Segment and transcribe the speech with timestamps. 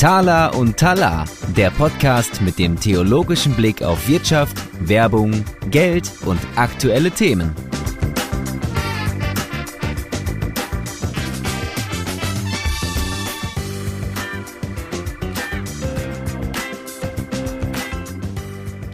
[0.00, 7.10] Tala und Tala, der Podcast mit dem theologischen Blick auf Wirtschaft, Werbung, Geld und aktuelle
[7.10, 7.54] Themen.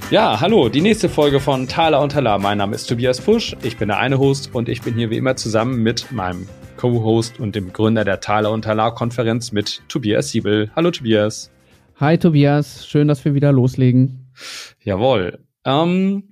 [0.09, 2.39] Ja, hallo, die nächste Folge von Thaler und Thaler.
[2.39, 5.17] Mein Name ist Tobias Pusch, ich bin der eine Host und ich bin hier wie
[5.17, 10.31] immer zusammen mit meinem Co-Host und dem Gründer der Thaler und Thaler Konferenz mit Tobias
[10.31, 10.71] Siebel.
[10.77, 11.51] Hallo Tobias.
[11.97, 14.31] Hi Tobias, schön, dass wir wieder loslegen.
[14.81, 15.41] Jawohl.
[15.65, 16.29] Ähm,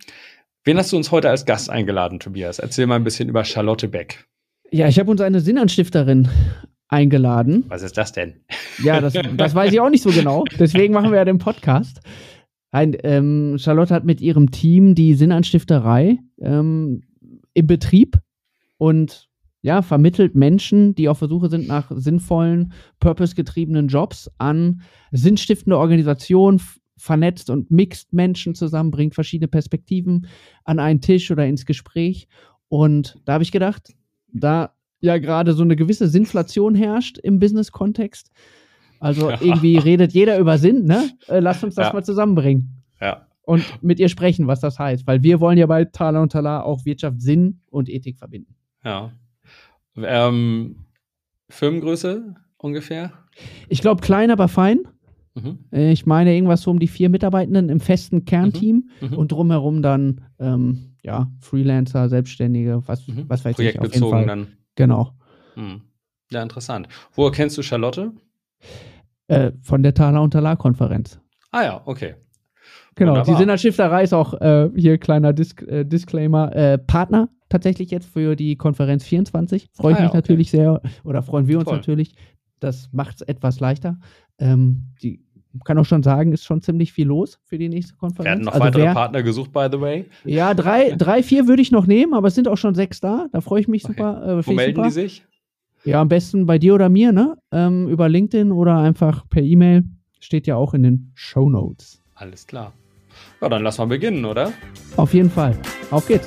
[0.62, 2.60] wen hast du uns heute als Gast eingeladen, Tobias?
[2.60, 4.24] Erzähl mal ein bisschen über Charlotte Beck.
[4.70, 6.28] Ja, ich habe uns eine Sinnanstifterin
[6.86, 7.64] eingeladen.
[7.66, 8.34] Was ist das denn?
[8.84, 10.44] Ja, das, das weiß ich auch nicht so genau.
[10.60, 12.00] Deswegen machen wir ja den Podcast.
[12.74, 17.02] Ein, ähm, Charlotte hat mit ihrem Team die Sinnanstifterei ähm,
[17.52, 18.18] im Betrieb
[18.78, 19.28] und
[19.62, 26.60] ja, vermittelt Menschen, die auf Versuche sind nach sinnvollen, purpose-getriebenen Jobs an sinnstiftende Organisationen,
[26.96, 30.26] vernetzt und mixt Menschen zusammen, bringt verschiedene Perspektiven
[30.64, 32.26] an einen Tisch oder ins Gespräch.
[32.66, 33.94] Und da habe ich gedacht,
[34.32, 38.32] da ja gerade so eine gewisse Sinnflation herrscht im Business-Kontext,
[39.04, 41.10] also irgendwie redet jeder über Sinn, ne?
[41.28, 42.82] Äh, lasst uns das mal zusammenbringen.
[43.00, 43.26] Ja.
[43.42, 45.06] Und mit ihr sprechen, was das heißt.
[45.06, 48.54] Weil wir wollen ja bei Thaler und Talar auch Wirtschaft, Sinn und Ethik verbinden.
[48.82, 49.12] Ja.
[49.96, 50.76] Ähm,
[51.50, 53.12] Firmengröße ungefähr?
[53.68, 54.80] Ich glaube, klein, aber fein.
[55.34, 55.58] Mhm.
[55.70, 59.08] Ich meine, irgendwas so um die vier Mitarbeitenden im festen Kernteam mhm.
[59.08, 59.14] Mhm.
[59.18, 63.24] und drumherum dann, ähm, ja, Freelancer, Selbstständige, was, mhm.
[63.28, 63.74] was weiß ich.
[63.76, 64.46] Projektbezogen dann.
[64.76, 65.10] Genau.
[65.56, 65.82] Mhm.
[66.30, 66.88] Ja, interessant.
[67.14, 68.12] Woher kennst du Charlotte?
[69.26, 71.18] Äh, von der Thaler und Talar Konferenz.
[71.50, 72.14] Ah ja, okay.
[72.94, 73.34] Genau, Wunderbar.
[73.34, 78.36] die Sinner ist auch äh, hier kleiner Dis äh, Disclaimer, äh, Partner tatsächlich jetzt für
[78.36, 79.68] die Konferenz 24.
[79.72, 80.18] Freue ich ah, mich okay.
[80.18, 81.76] natürlich sehr oder freuen wir uns Toll.
[81.76, 82.14] natürlich.
[82.60, 83.98] Das macht es etwas leichter.
[84.38, 85.24] Ähm, die
[85.64, 88.26] kann auch schon sagen, ist schon ziemlich viel los für die nächste Konferenz.
[88.26, 90.06] Werden noch also weitere wer, Partner gesucht, by the way?
[90.24, 93.28] Ja, drei, drei, vier würde ich noch nehmen, aber es sind auch schon sechs da.
[93.32, 93.92] Da freue ich mich okay.
[93.92, 94.38] super.
[94.40, 94.88] Äh, Wo melden super.
[94.88, 95.24] die sich?
[95.86, 97.36] Ja, am besten bei dir oder mir, ne?
[97.52, 99.84] Ähm, über LinkedIn oder einfach per E-Mail.
[100.18, 102.00] Steht ja auch in den Show Notes.
[102.14, 102.72] Alles klar.
[103.42, 104.50] Ja, dann lass mal beginnen, oder?
[104.96, 105.54] Auf jeden Fall.
[105.90, 106.26] Auf geht's.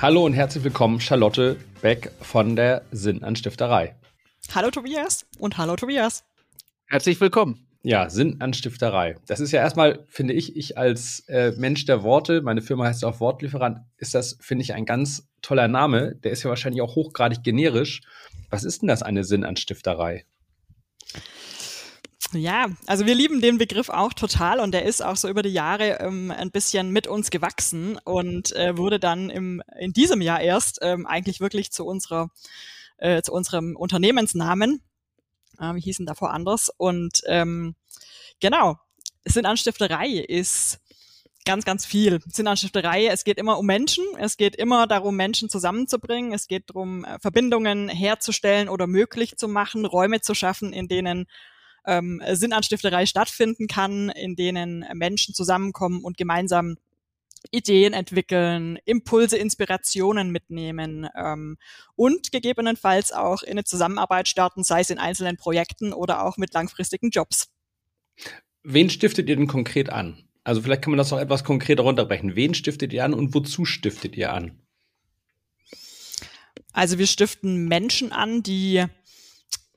[0.00, 3.96] Hallo und herzlich willkommen, Charlotte Beck von der Sinnanstifterei.
[4.54, 6.22] Hallo Tobias und hallo Tobias.
[6.90, 7.66] Herzlich willkommen.
[7.82, 9.16] Ja, Sinnanstifterei.
[9.26, 13.02] Das ist ja erstmal, finde ich, ich als äh, Mensch der Worte, meine Firma heißt
[13.02, 16.14] ja auch Wortlieferant, ist das, finde ich, ein ganz toller Name.
[16.24, 18.00] Der ist ja wahrscheinlich auch hochgradig generisch.
[18.48, 20.24] Was ist denn das, eine Sinnanstifterei?
[22.32, 25.52] Ja, also wir lieben den Begriff auch total und der ist auch so über die
[25.52, 30.40] Jahre ähm, ein bisschen mit uns gewachsen und äh, wurde dann im, in diesem Jahr
[30.40, 32.30] erst ähm, eigentlich wirklich zu unserer
[32.96, 34.82] äh, zu unserem Unternehmensnamen
[35.58, 36.70] äh, wie hießen davor anders.
[36.76, 37.74] Und ähm,
[38.40, 38.76] genau,
[39.24, 40.80] Sinnanstifterei ist
[41.44, 42.20] ganz, ganz viel.
[42.26, 47.04] Sinnanstifterei, es geht immer um Menschen, es geht immer darum, Menschen zusammenzubringen, es geht darum,
[47.04, 51.26] äh, Verbindungen herzustellen oder möglich zu machen, Räume zu schaffen, in denen
[51.86, 56.76] ähm, Sinnanstifterei stattfinden kann, in denen Menschen zusammenkommen und gemeinsam
[57.50, 61.56] Ideen entwickeln, Impulse, Inspirationen mitnehmen ähm,
[61.94, 66.52] und gegebenenfalls auch in eine Zusammenarbeit starten, sei es in einzelnen Projekten oder auch mit
[66.54, 67.48] langfristigen Jobs.
[68.62, 70.24] Wen stiftet ihr denn konkret an?
[70.44, 72.34] Also vielleicht kann man das auch etwas konkreter runterbrechen.
[72.34, 74.60] Wen stiftet ihr an und wozu stiftet ihr an?
[76.72, 78.84] Also wir stiften Menschen an, die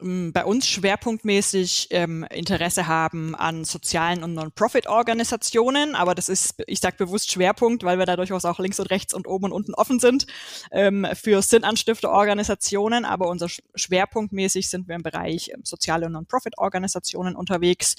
[0.01, 6.97] bei uns schwerpunktmäßig ähm, Interesse haben an sozialen und Non-Profit-Organisationen, aber das ist, ich sage
[6.97, 9.99] bewusst Schwerpunkt, weil wir da durchaus auch links und rechts und oben und unten offen
[9.99, 10.25] sind
[10.71, 17.95] ähm, für Sinnanstifter-Organisationen, aber unser Schwerpunktmäßig sind wir im Bereich ähm, soziale und Non-Profit-Organisationen unterwegs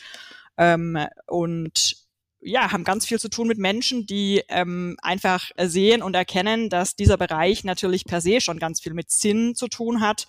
[0.57, 1.97] ähm, und
[2.45, 6.97] ja, haben ganz viel zu tun mit Menschen, die ähm, einfach sehen und erkennen, dass
[6.97, 10.27] dieser Bereich natürlich per se schon ganz viel mit Sinn zu tun hat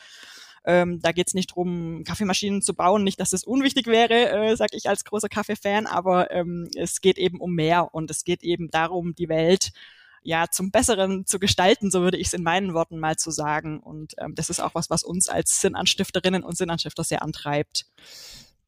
[0.66, 4.56] ähm, da geht es nicht drum, Kaffeemaschinen zu bauen, nicht, dass das unwichtig wäre, äh,
[4.56, 8.44] sag ich als großer Kaffeefan, aber ähm, es geht eben um mehr und es geht
[8.44, 9.72] eben darum, die Welt
[10.24, 13.80] ja zum Besseren zu gestalten, so würde ich es in meinen Worten mal zu sagen.
[13.80, 17.86] Und ähm, das ist auch was, was uns als Sinnanstifterinnen und Sinnanstifter sehr antreibt.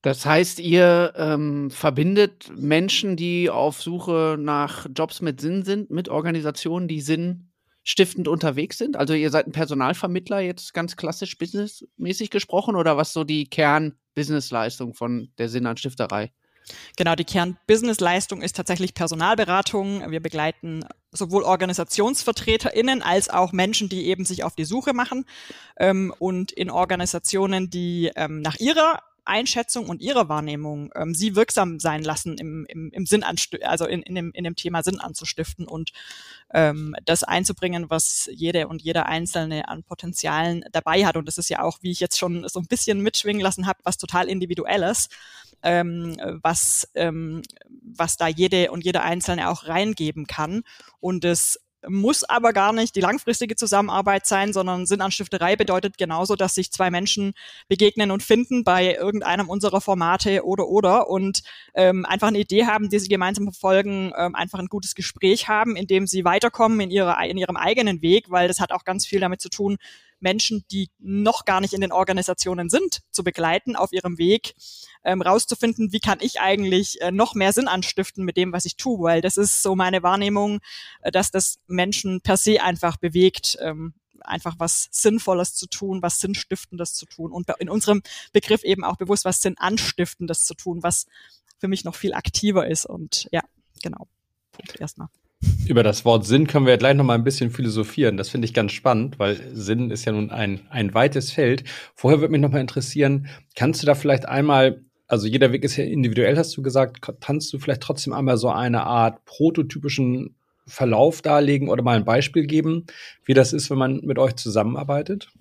[0.01, 6.09] Das heißt, ihr ähm, verbindet Menschen, die auf Suche nach Jobs mit Sinn sind, mit
[6.09, 7.49] Organisationen, die Sinn
[7.85, 8.97] sinnstiftend unterwegs sind?
[8.97, 14.95] Also ihr seid ein Personalvermittler, jetzt ganz klassisch businessmäßig gesprochen, oder was so die Kern-Business-Leistung
[14.95, 16.31] von der Sinnanstifterei?
[16.97, 20.09] Genau, die Kern-Business-Leistung ist tatsächlich Personalberatung.
[20.09, 25.25] Wir begleiten sowohl OrganisationsvertreterInnen als auch Menschen, die eben sich auf die Suche machen
[25.77, 31.79] ähm, und in Organisationen, die ähm, nach ihrer Einschätzung und ihrer Wahrnehmung ähm, sie wirksam
[31.79, 33.23] sein lassen im, im, im Sinn
[33.63, 35.91] also in, in, dem, in dem Thema Sinn anzustiften und
[36.53, 41.17] ähm, das einzubringen, was jede und jeder Einzelne an Potenzialen dabei hat.
[41.17, 43.79] Und das ist ja auch, wie ich jetzt schon so ein bisschen mitschwingen lassen habe,
[43.83, 45.09] was total individuelles,
[45.63, 47.41] ähm, was, ähm,
[47.81, 50.63] was da jede und jeder Einzelne auch reingeben kann.
[50.99, 56.55] Und es muss aber gar nicht die langfristige Zusammenarbeit sein, sondern Sinnanstifterei bedeutet genauso, dass
[56.55, 57.33] sich zwei Menschen
[57.67, 61.09] begegnen und finden bei irgendeinem unserer Formate oder oder.
[61.09, 61.43] Und
[61.73, 65.75] ähm, einfach eine Idee haben, die sie gemeinsam verfolgen, ähm, einfach ein gutes Gespräch haben,
[65.75, 69.05] in dem sie weiterkommen in, ihrer, in ihrem eigenen Weg, weil das hat auch ganz
[69.05, 69.77] viel damit zu tun,
[70.25, 74.55] Menschen, die noch gar nicht in den Organisationen sind, zu begleiten auf ihrem Weg,
[75.03, 78.75] ähm, rauszufinden, wie kann ich eigentlich äh, noch mehr Sinn anstiften mit dem, was ich
[78.75, 80.61] tue, weil das ist so meine Wahrnehmung,
[81.01, 86.17] äh, dass das Menschen per se einfach bewegt, ähm, einfach was Sinnvolles zu tun, was
[86.17, 88.01] Sinnstiftendes zu tun und in unserem
[88.33, 91.05] Begriff eben auch bewusst was Sinnanstiftendes zu tun, was
[91.59, 93.43] für mich noch viel aktiver ist und ja,
[93.83, 94.07] genau.
[94.51, 95.09] Punkt erstmal.
[95.67, 98.17] Über das Wort Sinn können wir ja gleich noch mal ein bisschen philosophieren.
[98.17, 101.63] Das finde ich ganz spannend, weil Sinn ist ja nun ein, ein weites Feld.
[101.95, 105.75] Vorher würde mich noch mal interessieren, kannst du da vielleicht einmal, also jeder Weg ist
[105.75, 110.35] ja individuell, hast du gesagt, kannst du vielleicht trotzdem einmal so eine Art prototypischen
[110.67, 112.85] Verlauf darlegen oder mal ein Beispiel geben,
[113.23, 115.31] wie das ist, wenn man mit euch zusammenarbeitet?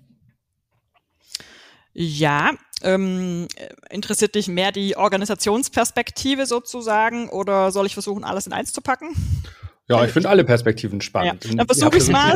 [1.93, 2.51] Ja,
[2.81, 3.47] ähm,
[3.89, 9.15] interessiert dich mehr die Organisationsperspektive sozusagen oder soll ich versuchen, alles in eins zu packen?
[9.87, 11.45] Ja, ich finde alle Perspektiven spannend.
[11.45, 12.35] Ja, dann versuche ich mal.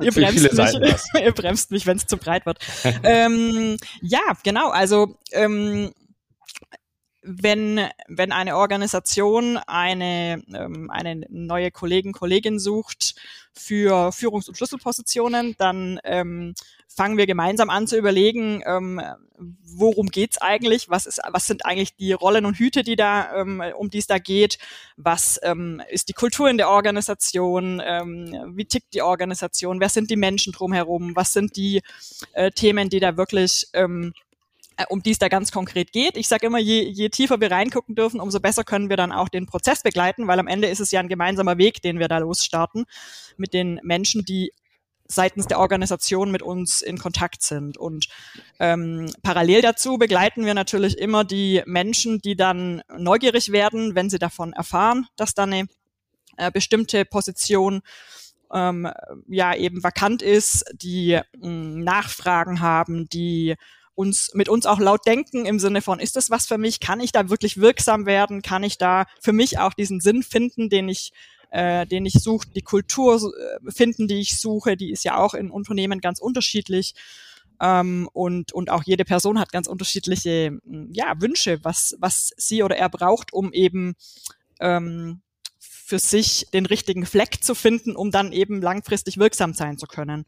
[0.00, 2.58] ihr, bremst mich, ihr bremst mich, wenn es zu breit wird.
[3.04, 4.70] ähm, ja, genau.
[4.70, 5.92] Also ähm,
[7.24, 13.14] wenn, wenn eine Organisation eine, ähm, eine neue Kollegen, Kollegin sucht
[13.52, 16.54] für Führungs- und Schlüsselpositionen, dann ähm,
[16.86, 19.00] fangen wir gemeinsam an zu überlegen, ähm,
[19.38, 23.62] worum geht's eigentlich, was ist, was sind eigentlich die Rollen und Hüte, die da, ähm,
[23.76, 24.58] um die es da geht,
[24.96, 30.10] was ähm, ist die Kultur in der Organisation, ähm, wie tickt die Organisation, wer sind
[30.10, 31.82] die Menschen drumherum, was sind die
[32.34, 34.33] äh, Themen, die da wirklich ähm, äh,
[34.88, 36.16] um die es da ganz konkret geht.
[36.16, 39.28] Ich sage immer, je, je tiefer wir reingucken dürfen, umso besser können wir dann auch
[39.28, 42.18] den Prozess begleiten, weil am Ende ist es ja ein gemeinsamer Weg, den wir da
[42.18, 42.84] losstarten
[43.36, 44.52] mit den Menschen, die
[45.06, 47.76] seitens der Organisation mit uns in Kontakt sind.
[47.76, 48.08] Und
[48.58, 54.18] ähm, parallel dazu begleiten wir natürlich immer die Menschen, die dann neugierig werden, wenn sie
[54.18, 55.66] davon erfahren, dass da eine
[56.36, 57.82] äh, bestimmte Position
[58.52, 58.90] ähm,
[59.28, 63.56] ja eben vakant ist, die mh, Nachfragen haben, die
[63.94, 66.80] uns mit uns auch laut denken im Sinne von, ist das was für mich?
[66.80, 68.42] Kann ich da wirklich wirksam werden?
[68.42, 71.12] Kann ich da für mich auch diesen Sinn finden, den ich
[71.50, 75.34] äh, den ich suche, die Kultur äh, finden, die ich suche, die ist ja auch
[75.34, 76.94] in Unternehmen ganz unterschiedlich.
[77.60, 80.58] Ähm, und, und auch jede Person hat ganz unterschiedliche
[80.90, 83.94] ja, Wünsche, was, was sie oder er braucht, um eben
[84.58, 85.22] ähm,
[85.60, 90.26] für sich den richtigen Fleck zu finden, um dann eben langfristig wirksam sein zu können.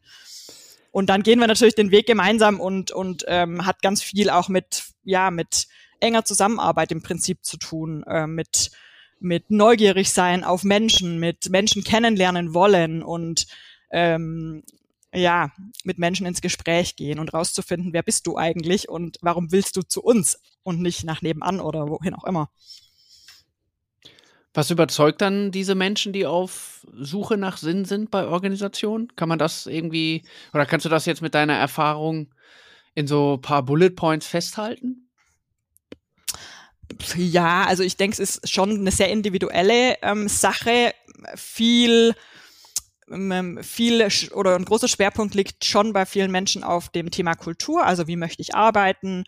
[0.97, 4.49] Und dann gehen wir natürlich den Weg gemeinsam und, und ähm, hat ganz viel auch
[4.49, 5.67] mit, ja, mit
[5.99, 8.71] enger Zusammenarbeit im Prinzip zu tun, äh, mit,
[9.19, 13.45] mit neugierig sein auf Menschen, mit Menschen kennenlernen wollen und
[13.91, 14.63] ähm,
[15.13, 15.51] ja,
[15.83, 19.83] mit Menschen ins Gespräch gehen und rauszufinden, wer bist du eigentlich und warum willst du
[19.83, 22.49] zu uns und nicht nach nebenan oder wohin auch immer.
[24.57, 29.15] Was überzeugt dann diese Menschen, die auf Suche nach Sinn sind bei Organisationen?
[29.15, 32.33] Kann man das irgendwie, oder kannst du das jetzt mit deiner Erfahrung
[32.95, 35.11] in so ein paar Bullet Points festhalten?
[37.15, 40.91] Ja, also ich denke, es ist schon eine sehr individuelle ähm, Sache.
[41.35, 42.15] Viel,
[43.11, 47.85] ähm, viel oder ein großer Schwerpunkt liegt schon bei vielen Menschen auf dem Thema Kultur.
[47.85, 49.23] Also wie möchte ich arbeiten?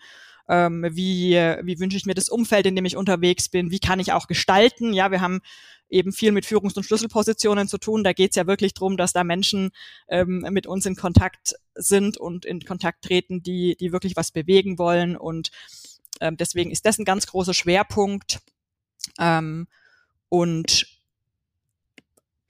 [0.50, 4.00] Ähm, wie, wie wünsche ich mir das Umfeld, in dem ich unterwegs bin, wie kann
[4.00, 4.94] ich auch gestalten.
[4.94, 5.41] Ja, wir haben
[5.89, 8.03] eben viel mit Führungs- und Schlüsselpositionen zu tun.
[8.03, 9.72] Da geht es ja wirklich darum, dass da Menschen
[10.08, 14.77] ähm, mit uns in Kontakt sind und in Kontakt treten, die, die wirklich was bewegen
[14.77, 15.15] wollen.
[15.15, 15.51] Und
[16.22, 18.39] ähm, deswegen ist das ein ganz großer Schwerpunkt.
[19.20, 19.68] Ähm,
[20.29, 20.99] und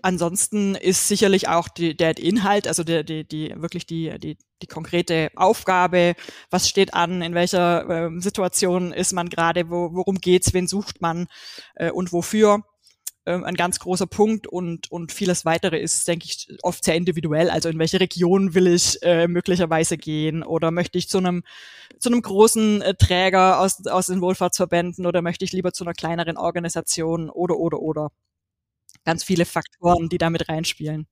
[0.02, 4.68] Ansonsten ist sicherlich auch die, der Inhalt, also die, die, die wirklich die, die, die
[4.68, 6.16] konkrete Aufgabe,
[6.50, 11.02] was steht an, in welcher äh, Situation ist man gerade, wo, worum geht's, wen sucht
[11.02, 11.28] man
[11.76, 12.64] äh, und wofür.
[13.26, 17.50] ähm, ein ganz großer Punkt und, und vieles weitere ist, denke ich, oft sehr individuell.
[17.50, 21.44] Also in welche Region will ich äh, möglicherweise gehen oder möchte ich zu einem,
[22.00, 25.94] zu einem großen äh, Träger aus, aus den Wohlfahrtsverbänden oder möchte ich lieber zu einer
[25.94, 28.12] kleineren Organisation oder, oder, oder.
[29.10, 31.08] Ganz viele Faktoren, die damit reinspielen.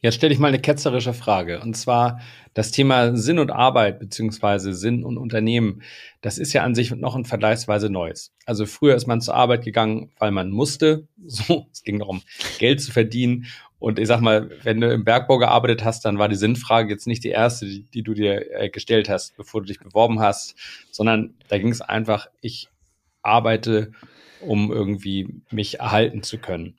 [0.00, 1.60] Jetzt stelle ich mal eine ketzerische Frage.
[1.60, 2.20] Und zwar
[2.52, 5.80] das Thema Sinn und Arbeit beziehungsweise Sinn und Unternehmen.
[6.20, 8.34] Das ist ja an sich noch ein vergleichsweise neues.
[8.44, 11.08] Also früher ist man zur Arbeit gegangen, weil man musste.
[11.26, 12.20] So, es ging darum,
[12.58, 13.46] Geld zu verdienen.
[13.78, 17.06] Und ich sag mal, wenn du im Bergbau gearbeitet hast, dann war die Sinnfrage jetzt
[17.06, 20.54] nicht die erste, die, die du dir äh, gestellt hast, bevor du dich beworben hast,
[20.90, 22.68] sondern da ging es einfach, ich
[23.22, 23.92] arbeite,
[24.42, 26.76] um irgendwie mich erhalten zu können.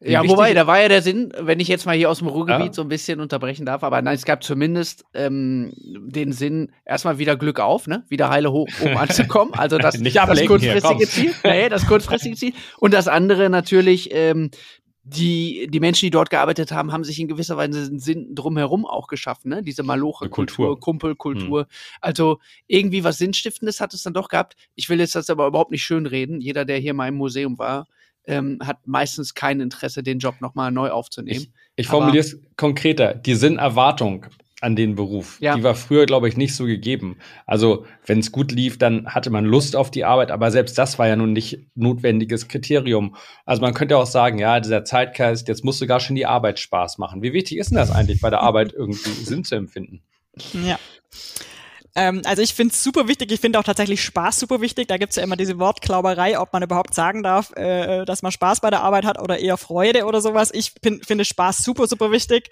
[0.00, 2.66] Ja, wobei, da war ja der Sinn, wenn ich jetzt mal hier aus dem Ruhrgebiet
[2.66, 2.72] ja.
[2.72, 7.36] so ein bisschen unterbrechen darf, aber nein, es gab zumindest ähm, den Sinn, erstmal wieder
[7.36, 8.04] Glück auf, ne?
[8.08, 9.54] Wieder heile hoch, um anzukommen.
[9.54, 11.34] Also das, Nicht das kurzfristige hier, Ziel.
[11.42, 12.52] Nee, das kurzfristige Ziel.
[12.78, 14.52] Und das andere natürlich, ähm,
[15.02, 18.86] die, die Menschen, die dort gearbeitet haben, haben sich in gewisser Weise einen Sinn drumherum
[18.86, 19.62] auch geschaffen, ne?
[19.64, 21.62] Diese Maloche-Kultur, Kumpelkultur.
[21.62, 21.66] Hm.
[22.00, 22.38] Also
[22.68, 24.54] irgendwie was Sinnstiftendes hat es dann doch gehabt.
[24.76, 26.40] Ich will jetzt das aber überhaupt nicht schönreden.
[26.40, 27.88] Jeder, der hier mal im Museum war,
[28.28, 31.40] ähm, hat meistens kein Interesse, den Job nochmal neu aufzunehmen.
[31.40, 33.14] Ich, ich formuliere es konkreter.
[33.14, 34.26] Die Sinnerwartung
[34.60, 35.54] an den Beruf, ja.
[35.54, 37.16] die war früher, glaube ich, nicht so gegeben.
[37.46, 40.98] Also, wenn es gut lief, dann hatte man Lust auf die Arbeit, aber selbst das
[40.98, 43.14] war ja nun nicht notwendiges Kriterium.
[43.44, 46.98] Also man könnte auch sagen, ja, dieser Zeitgeist, jetzt muss sogar schon die Arbeit Spaß
[46.98, 47.22] machen.
[47.22, 50.02] Wie wichtig ist denn das eigentlich, bei der Arbeit irgendwie Sinn zu empfinden?
[50.52, 50.78] Ja.
[51.94, 54.88] Ähm, also ich finde es super wichtig, ich finde auch tatsächlich Spaß super wichtig.
[54.88, 58.32] Da gibt es ja immer diese Wortklauberei, ob man überhaupt sagen darf, äh, dass man
[58.32, 60.50] Spaß bei der Arbeit hat oder eher Freude oder sowas.
[60.52, 62.50] Ich finde Spaß super, super wichtig,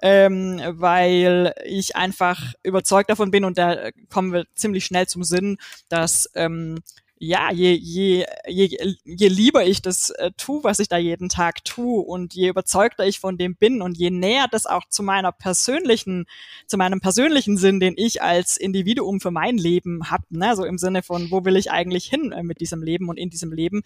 [0.00, 5.58] ähm, weil ich einfach überzeugt davon bin und da kommen wir ziemlich schnell zum Sinn,
[5.88, 6.80] dass ähm,
[7.24, 11.64] ja, je, je, je, je lieber ich das äh, tue, was ich da jeden Tag
[11.64, 15.30] tue und je überzeugter ich von dem bin und je näher das auch zu meiner
[15.30, 16.26] persönlichen,
[16.66, 20.78] zu meinem persönlichen Sinn, den ich als Individuum für mein Leben habe, ne, so im
[20.78, 23.82] Sinne von, wo will ich eigentlich hin äh, mit diesem Leben und in diesem Leben,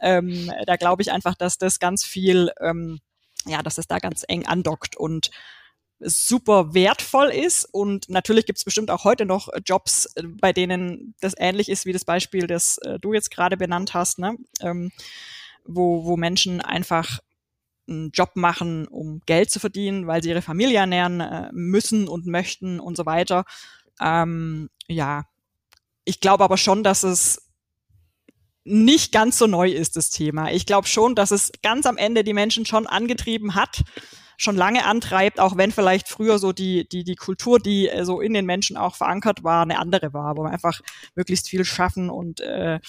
[0.00, 2.98] ähm, da glaube ich einfach, dass das ganz viel, ähm,
[3.46, 5.30] ja, dass es da ganz eng andockt und
[6.00, 7.64] super wertvoll ist.
[7.64, 11.86] Und natürlich gibt es bestimmt auch heute noch Jobs, äh, bei denen das ähnlich ist
[11.86, 14.36] wie das Beispiel, das äh, du jetzt gerade benannt hast, ne?
[14.60, 14.90] Ähm,
[15.64, 17.20] wo, wo Menschen einfach
[17.86, 22.26] einen Job machen, um Geld zu verdienen, weil sie ihre Familie ernähren äh, müssen und
[22.26, 23.44] möchten und so weiter.
[24.00, 25.24] Ähm, ja,
[26.04, 27.50] ich glaube aber schon, dass es
[28.64, 30.50] nicht ganz so neu ist, das Thema.
[30.52, 33.82] Ich glaube schon, dass es ganz am Ende die Menschen schon angetrieben hat,
[34.40, 38.20] schon lange antreibt, auch wenn vielleicht früher so die, die, die Kultur, die äh, so
[38.20, 40.80] in den Menschen auch verankert war, eine andere war, wo man einfach
[41.14, 42.80] möglichst viel schaffen und äh,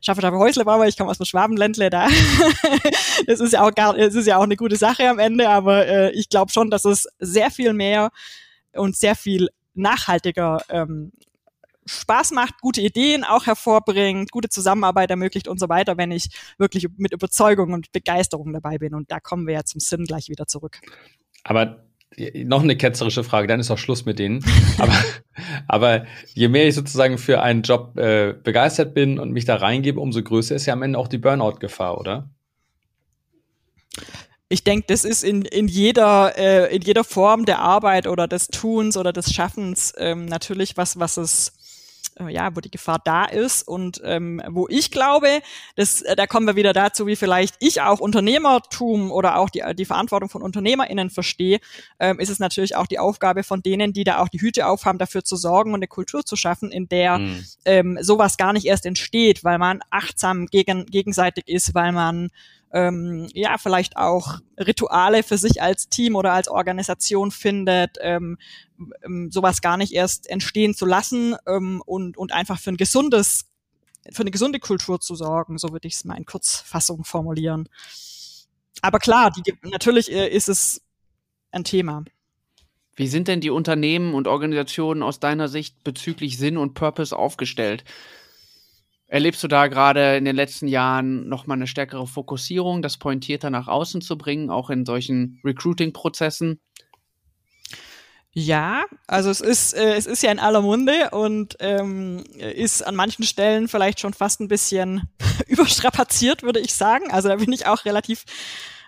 [0.00, 2.08] schaffe, schaffe Häusle war, weil ich komme aus dem Schwabenländle da.
[3.26, 5.86] das ist ja auch gar, es ist ja auch eine gute Sache am Ende, aber
[5.86, 8.10] äh, ich glaube schon, dass es sehr viel mehr
[8.72, 11.10] und sehr viel nachhaltiger ähm,
[11.90, 16.28] Spaß macht, gute Ideen auch hervorbringt, gute Zusammenarbeit ermöglicht und so weiter, wenn ich
[16.58, 18.94] wirklich mit Überzeugung und Begeisterung dabei bin.
[18.94, 20.80] Und da kommen wir ja zum Sinn gleich wieder zurück.
[21.44, 21.84] Aber
[22.34, 24.44] noch eine ketzerische Frage, dann ist auch Schluss mit denen.
[24.78, 24.94] aber,
[25.68, 30.00] aber je mehr ich sozusagen für einen Job äh, begeistert bin und mich da reingebe,
[30.00, 32.30] umso größer ist ja am Ende auch die Burnout-Gefahr, oder?
[34.52, 38.48] ich denke, das ist in, in, jeder, äh, in jeder Form der Arbeit oder des
[38.48, 41.52] Tuns oder des Schaffens ähm, natürlich was, was es
[42.20, 45.40] äh, ja, wo die Gefahr da ist und ähm, wo ich glaube,
[45.76, 49.62] dass, äh, da kommen wir wieder dazu, wie vielleicht ich auch Unternehmertum oder auch die,
[49.74, 51.60] die Verantwortung von UnternehmerInnen verstehe,
[51.98, 54.98] ähm, ist es natürlich auch die Aufgabe von denen, die da auch die Hüte aufhaben,
[54.98, 57.44] dafür zu sorgen und eine Kultur zu schaffen, in der mhm.
[57.64, 62.30] ähm, sowas gar nicht erst entsteht, weil man achtsam gegen, gegenseitig ist, weil man
[62.72, 68.38] ähm, ja vielleicht auch Rituale für sich als Team oder als Organisation findet, ähm,
[69.04, 73.46] ähm, sowas gar nicht erst entstehen zu lassen ähm, und, und einfach für ein gesundes,
[74.12, 77.68] für eine gesunde Kultur zu sorgen, so würde ich es mal in Kurzfassung formulieren.
[78.82, 80.82] Aber klar, die, natürlich äh, ist es
[81.50, 82.04] ein Thema.
[82.96, 87.84] Wie sind denn die Unternehmen und Organisationen aus deiner Sicht bezüglich Sinn und Purpose aufgestellt?
[89.10, 93.66] Erlebst du da gerade in den letzten Jahren nochmal eine stärkere Fokussierung, das pointierter nach
[93.66, 96.60] außen zu bringen, auch in solchen Recruiting-Prozessen?
[98.30, 102.94] Ja, also es ist, äh, es ist ja in aller Munde und ähm, ist an
[102.94, 105.08] manchen Stellen vielleicht schon fast ein bisschen
[105.48, 107.10] überstrapaziert, würde ich sagen.
[107.10, 108.22] Also da bin ich auch relativ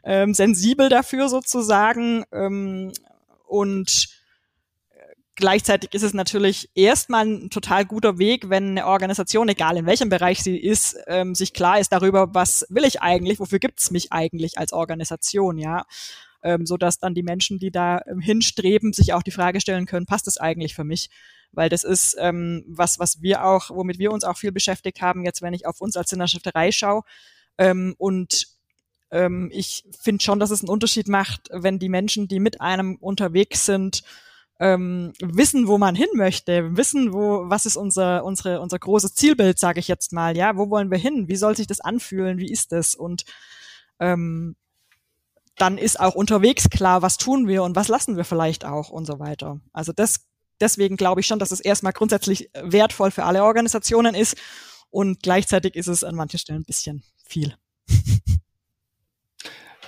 [0.04, 2.24] ähm, sensibel dafür sozusagen.
[2.30, 2.92] Ähm,
[3.48, 4.21] und
[5.36, 10.08] gleichzeitig ist es natürlich erstmal ein total guter Weg, wenn eine Organisation, egal in welchem
[10.08, 14.12] Bereich sie ist, ähm, sich klar ist darüber, was will ich eigentlich, wofür gibt's mich
[14.12, 15.84] eigentlich als Organisation, ja.
[16.44, 19.86] Ähm, so dass dann die Menschen, die da ähm, hinstreben, sich auch die Frage stellen
[19.86, 21.08] können, passt es eigentlich für mich?
[21.52, 25.24] Weil das ist ähm, was, was wir auch, womit wir uns auch viel beschäftigt haben,
[25.24, 27.02] jetzt wenn ich auf uns als Sinnerstifterei schaue.
[27.58, 28.48] Ähm, und
[29.12, 32.96] ähm, ich finde schon, dass es einen Unterschied macht, wenn die Menschen, die mit einem
[32.96, 34.02] unterwegs sind,
[34.62, 39.58] ähm, wissen, wo man hin möchte, wissen, wo, was ist unser, unsere, unser großes Zielbild,
[39.58, 42.50] sage ich jetzt mal, ja, wo wollen wir hin, wie soll sich das anfühlen, wie
[42.50, 43.24] ist das und
[43.98, 44.54] ähm,
[45.56, 49.04] dann ist auch unterwegs klar, was tun wir und was lassen wir vielleicht auch und
[49.04, 49.60] so weiter.
[49.72, 50.28] Also das,
[50.60, 54.36] deswegen glaube ich schon, dass es erstmal grundsätzlich wertvoll für alle Organisationen ist
[54.90, 57.56] und gleichzeitig ist es an manchen Stellen ein bisschen viel.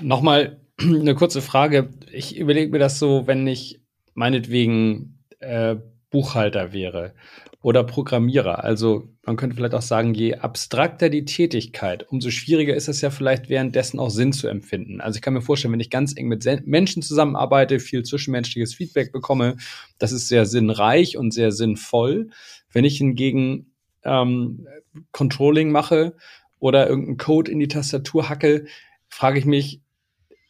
[0.00, 1.90] Nochmal eine kurze Frage.
[2.10, 3.83] Ich überlege mir das so, wenn ich
[4.14, 5.76] meinetwegen äh,
[6.10, 7.12] Buchhalter wäre
[7.60, 8.62] oder Programmierer.
[8.62, 13.10] Also man könnte vielleicht auch sagen, je abstrakter die Tätigkeit, umso schwieriger ist es ja
[13.10, 15.00] vielleicht währenddessen auch Sinn zu empfinden.
[15.00, 19.12] Also ich kann mir vorstellen, wenn ich ganz eng mit Menschen zusammenarbeite, viel zwischenmenschliches Feedback
[19.12, 19.56] bekomme,
[19.98, 22.28] das ist sehr sinnreich und sehr sinnvoll.
[22.70, 23.72] Wenn ich hingegen
[24.04, 24.68] ähm,
[25.12, 26.16] Controlling mache
[26.58, 28.66] oder irgendeinen Code in die Tastatur hacke,
[29.08, 29.80] frage ich mich,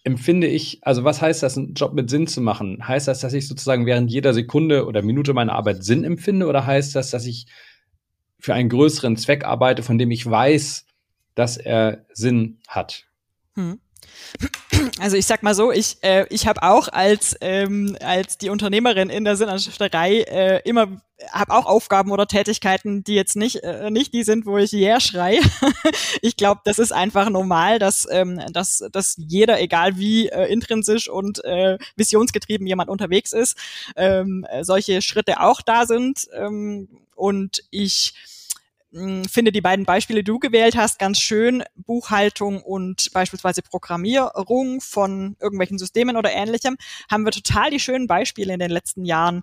[0.04, 2.86] empfinde ich, also was heißt das, einen Job mit Sinn zu machen?
[2.86, 6.66] Heißt das, dass ich sozusagen während jeder Sekunde oder Minute meiner Arbeit Sinn empfinde oder
[6.66, 7.46] heißt das, dass ich
[8.38, 10.86] für einen größeren Zweck arbeite, von dem ich weiß,
[11.34, 13.06] dass er Sinn hat?
[13.54, 13.80] Hm.
[15.00, 19.10] Also ich sag mal so, ich, äh, ich habe auch als, ähm, als die Unternehmerin
[19.10, 20.88] in der Sinnanstifterei äh, immer
[21.30, 25.00] habe auch Aufgaben oder Tätigkeiten, die jetzt nicht äh, nicht die sind, wo ich yeah
[25.00, 25.40] schrei.
[26.22, 31.08] ich glaube, das ist einfach normal, dass ähm, dass dass jeder, egal wie äh, intrinsisch
[31.08, 33.56] und äh, visionsgetrieben jemand unterwegs ist,
[33.96, 36.26] ähm, solche Schritte auch da sind.
[36.34, 38.14] Ähm, und ich
[39.30, 41.64] finde die beiden Beispiele, die du gewählt hast, ganz schön.
[41.74, 46.76] Buchhaltung und beispielsweise Programmierung von irgendwelchen Systemen oder ähnlichem,
[47.10, 49.42] haben wir total die schönen Beispiele in den letzten Jahren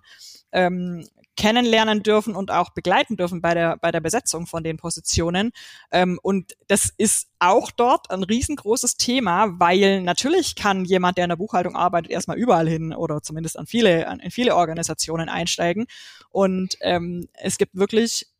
[0.52, 1.06] ähm,
[1.36, 5.52] kennenlernen dürfen und auch begleiten dürfen bei der, bei der Besetzung von den Positionen.
[5.90, 11.30] Ähm, und das ist auch dort ein riesengroßes Thema, weil natürlich kann jemand, der in
[11.30, 15.86] der Buchhaltung arbeitet, erstmal überall hin oder zumindest an viele, an, in viele Organisationen einsteigen.
[16.30, 18.31] Und ähm, es gibt wirklich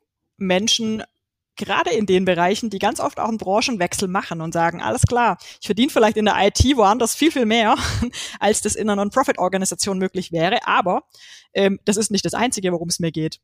[0.43, 1.03] Menschen,
[1.57, 5.39] gerade in den Bereichen, die ganz oft auch einen Branchenwechsel machen und sagen, alles klar,
[5.61, 7.77] ich verdiene vielleicht in der IT woanders viel, viel mehr,
[8.41, 11.03] als das in einer Non-Profit-Organisation möglich wäre, aber
[11.55, 13.41] ähm, das ist nicht das Einzige, worum es mir geht.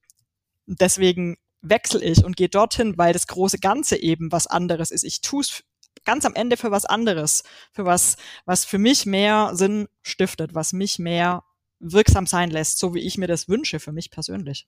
[0.66, 5.02] deswegen wechsle ich und gehe dorthin, weil das große Ganze eben was anderes ist.
[5.02, 5.64] Ich tue es
[6.04, 10.72] ganz am Ende für was anderes, für was, was für mich mehr Sinn stiftet, was
[10.72, 11.44] mich mehr
[11.80, 14.66] wirksam sein lässt, so wie ich mir das wünsche für mich persönlich.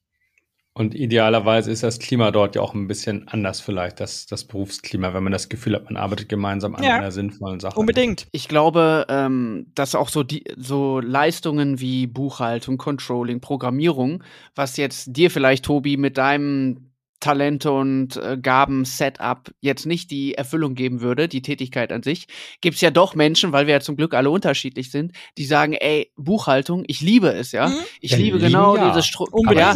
[0.72, 5.12] Und idealerweise ist das Klima dort ja auch ein bisschen anders vielleicht, das, das Berufsklima,
[5.12, 7.78] wenn man das Gefühl hat, man arbeitet gemeinsam an ja, einer sinnvollen Sache.
[7.78, 8.28] Unbedingt.
[8.30, 14.22] Ich glaube, ähm, dass auch so die so Leistungen wie Buchhaltung, Controlling, Programmierung,
[14.54, 20.34] was jetzt dir vielleicht, Tobi, mit deinem Talente und äh, Gaben Setup jetzt nicht die
[20.34, 22.26] Erfüllung geben würde, die Tätigkeit an sich,
[22.60, 25.74] gibt es ja doch Menschen, weil wir ja zum Glück alle unterschiedlich sind, die sagen,
[25.74, 27.68] ey, Buchhaltung, ich liebe es, ja.
[27.68, 27.74] Mhm.
[28.00, 28.88] Ich ja, liebe genau ja.
[28.88, 29.52] diese Struktur.
[29.52, 29.74] Ja,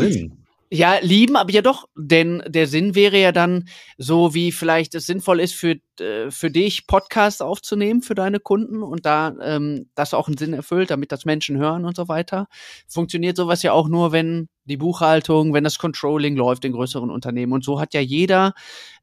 [0.75, 5.07] ja, lieben, aber ja doch, denn der Sinn wäre ja dann so, wie vielleicht es
[5.07, 10.15] sinnvoll ist für, äh, für dich, Podcasts aufzunehmen für deine Kunden und da ähm, das
[10.15, 12.49] auch einen Sinn erfüllt, damit das Menschen hören und so weiter.
[12.89, 17.53] Funktioniert sowas ja auch nur, wenn die Buchhaltung, wenn das Controlling läuft in größeren Unternehmen.
[17.53, 18.53] Und so hat ja jeder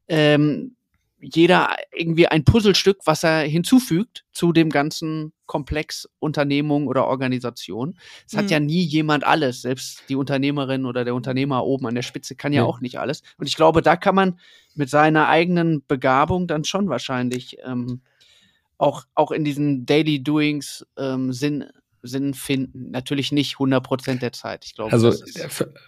[0.08, 0.76] ähm,
[1.22, 7.96] jeder irgendwie ein Puzzlestück, was er hinzufügt zu dem ganzen Komplex Unternehmung oder Organisation.
[8.26, 8.38] Es mhm.
[8.38, 9.62] hat ja nie jemand alles.
[9.62, 12.98] Selbst die Unternehmerin oder der Unternehmer oben an der Spitze kann ja, ja auch nicht
[12.98, 13.22] alles.
[13.38, 14.40] Und ich glaube, da kann man
[14.74, 18.00] mit seiner eigenen Begabung dann schon wahrscheinlich ähm,
[18.78, 21.66] auch, auch in diesen Daily Doings ähm, Sinn
[22.02, 22.90] Sinn finden.
[22.90, 24.64] Natürlich nicht 100 Prozent der Zeit.
[24.64, 25.12] Ich glaube, also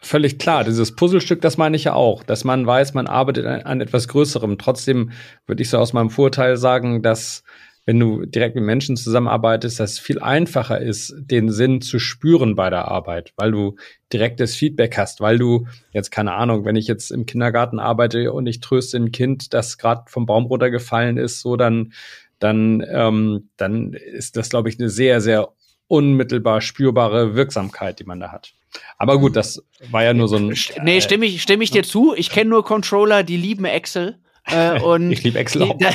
[0.01, 0.65] völlig klar.
[0.65, 4.09] Dieses Puzzlestück, das meine ich ja auch, dass man weiß, man arbeitet an, an etwas
[4.09, 4.59] Größerem.
[4.59, 5.11] Trotzdem
[5.47, 7.43] würde ich so aus meinem Vorteil sagen, dass
[7.87, 12.55] wenn du direkt mit Menschen zusammenarbeitest, dass es viel einfacher ist, den Sinn zu spüren
[12.55, 13.77] bei der Arbeit, weil du
[14.13, 18.47] direktes Feedback hast, weil du jetzt keine Ahnung, wenn ich jetzt im Kindergarten arbeite und
[18.47, 21.93] ich tröste ein Kind, das gerade vom Baum runtergefallen ist, so dann
[22.39, 25.54] dann ähm, dann ist das glaube ich eine sehr sehr
[25.89, 28.55] unmittelbar spürbare Wirksamkeit, die man da hat.
[28.99, 30.55] Aber gut, das war ja nur so ein.
[30.83, 32.15] Nee, stimme ich, stimme ich dir zu.
[32.17, 34.19] Ich kenne nur Controller, die lieben Excel.
[34.47, 35.79] Äh, und ich liebe Excel auch.
[35.79, 35.91] Da,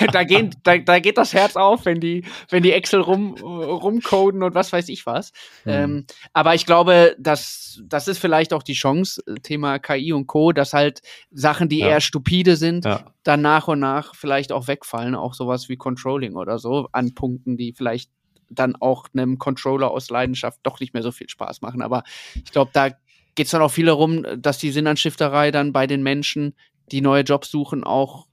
[0.00, 3.34] da, da, gehen, da, da geht das Herz auf, wenn die, wenn die Excel rum,
[3.34, 5.32] rumcoden und was weiß ich was.
[5.64, 5.72] Mhm.
[5.72, 10.52] Ähm, aber ich glaube, dass das ist vielleicht auch die Chance, Thema KI und Co.,
[10.52, 11.00] dass halt
[11.32, 11.88] Sachen, die ja.
[11.88, 13.04] eher stupide sind, ja.
[13.22, 17.56] dann nach und nach vielleicht auch wegfallen, auch sowas wie Controlling oder so, an Punkten,
[17.56, 18.10] die vielleicht
[18.50, 21.82] dann auch einem Controller aus Leidenschaft doch nicht mehr so viel Spaß machen.
[21.82, 22.04] Aber
[22.34, 22.90] ich glaube, da
[23.34, 26.54] geht es dann auch viel darum, dass die Sinnanstifterei dann bei den Menschen,
[26.92, 28.26] die neue Jobs suchen, auch,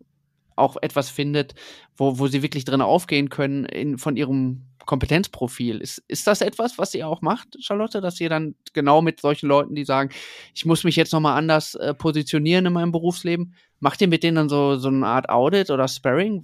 [0.56, 1.56] auch etwas findet,
[1.98, 5.80] wo, wo sie wirklich drin aufgehen können in, von ihrem Kompetenzprofil.
[5.80, 9.48] Ist, ist das etwas, was ihr auch macht, Charlotte, dass ihr dann genau mit solchen
[9.48, 10.10] Leuten, die sagen,
[10.54, 14.36] ich muss mich jetzt nochmal anders äh, positionieren in meinem Berufsleben, macht ihr mit denen
[14.36, 16.44] dann so, so eine Art Audit oder Sparring,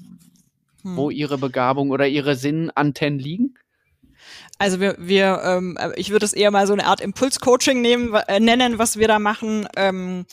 [0.88, 0.97] hm.
[0.97, 3.56] wo ihre Begabung oder ihre Sinnantennen liegen?
[4.58, 8.39] Also wir, wir ähm, ich würde es eher mal so eine Art Impulscoaching nehmen, äh,
[8.39, 10.26] nennen, was wir da machen, ähm,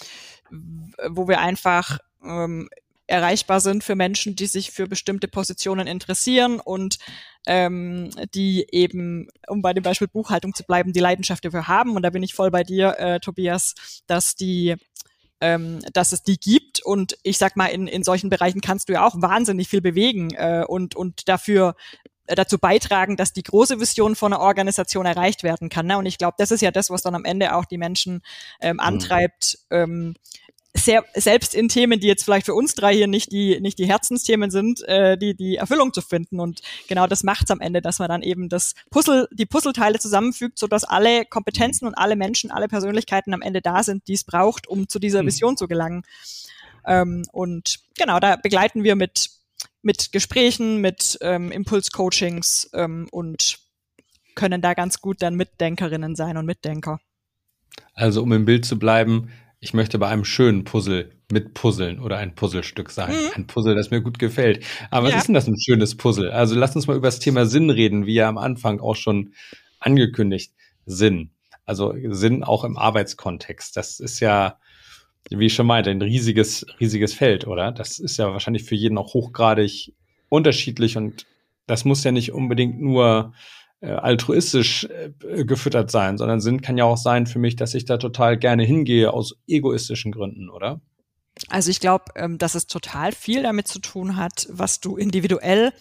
[1.08, 2.68] wo wir einfach ähm,
[3.06, 6.98] erreichbar sind für Menschen, die sich für bestimmte Positionen interessieren und
[7.46, 11.96] ähm, die eben, um bei dem Beispiel Buchhaltung zu bleiben, die Leidenschaft dafür haben.
[11.96, 13.74] Und da bin ich voll bei dir, äh, Tobias,
[14.06, 14.76] dass die
[15.44, 18.94] ähm, dass es die gibt und ich sag mal, in, in solchen Bereichen kannst du
[18.94, 21.74] ja auch wahnsinnig viel bewegen äh, und, und dafür
[22.26, 25.86] äh, dazu beitragen, dass die große Vision von einer Organisation erreicht werden kann.
[25.86, 25.98] Ne?
[25.98, 28.22] Und ich glaube, das ist ja das, was dann am Ende auch die Menschen
[28.62, 28.80] ähm, mhm.
[28.80, 30.14] antreibt, ähm,
[30.84, 33.86] sehr, selbst in Themen, die jetzt vielleicht für uns drei hier nicht die, nicht die
[33.86, 36.40] Herzensthemen sind, äh, die, die Erfüllung zu finden.
[36.40, 40.58] Und genau das macht's am Ende, dass man dann eben das Puzzle, die Puzzleteile zusammenfügt,
[40.58, 44.24] so dass alle Kompetenzen und alle Menschen, alle Persönlichkeiten am Ende da sind, die es
[44.24, 45.26] braucht, um zu dieser mhm.
[45.26, 46.02] Vision zu gelangen.
[46.86, 49.30] Ähm, und genau, da begleiten wir mit,
[49.82, 53.58] mit Gesprächen, mit ähm, Impulscoachings ähm, und
[54.34, 57.00] können da ganz gut dann Mitdenkerinnen sein und Mitdenker.
[57.94, 59.30] Also um im Bild zu bleiben,
[59.64, 63.12] ich möchte bei einem schönen Puzzle mitpuzzeln oder ein Puzzlestück sein.
[63.12, 63.30] Mhm.
[63.34, 64.62] Ein Puzzle, das mir gut gefällt.
[64.90, 65.14] Aber ja.
[65.14, 66.30] was ist denn das ein schönes Puzzle?
[66.30, 69.32] Also lass uns mal über das Thema Sinn reden, wie ja am Anfang auch schon
[69.80, 70.52] angekündigt.
[70.84, 71.30] Sinn.
[71.64, 73.74] Also Sinn auch im Arbeitskontext.
[73.74, 74.58] Das ist ja,
[75.30, 77.72] wie ich schon meinte, ein riesiges, riesiges Feld, oder?
[77.72, 79.94] Das ist ja wahrscheinlich für jeden auch hochgradig
[80.28, 81.24] unterschiedlich und
[81.66, 83.32] das muss ja nicht unbedingt nur
[83.80, 87.84] äh, altruistisch äh, gefüttert sein, sondern Sinn kann ja auch sein für mich, dass ich
[87.84, 90.80] da total gerne hingehe aus egoistischen Gründen, oder?
[91.48, 95.72] Also ich glaube, ähm, dass es total viel damit zu tun hat, was du individuell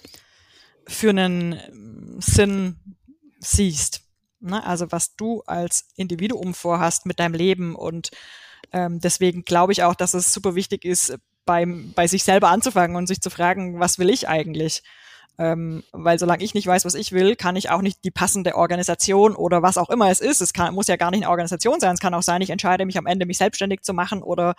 [0.87, 2.75] für einen ähm, Sinn
[3.39, 4.01] siehst.
[4.39, 4.65] Ne?
[4.65, 8.11] Also was du als Individuum vorhast mit deinem Leben und
[8.71, 12.95] ähm, deswegen glaube ich auch, dass es super wichtig ist, beim, bei sich selber anzufangen
[12.95, 14.83] und sich zu fragen, was will ich eigentlich?
[15.39, 18.55] Ähm, weil solange ich nicht weiß, was ich will, kann ich auch nicht die passende
[18.55, 20.41] Organisation oder was auch immer es ist.
[20.41, 21.95] Es kann, muss ja gar nicht eine Organisation sein.
[21.95, 24.53] Es kann auch sein, ich entscheide mich am Ende, mich selbstständig zu machen oder,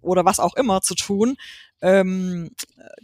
[0.00, 1.36] oder was auch immer zu tun.
[1.80, 2.50] Ähm,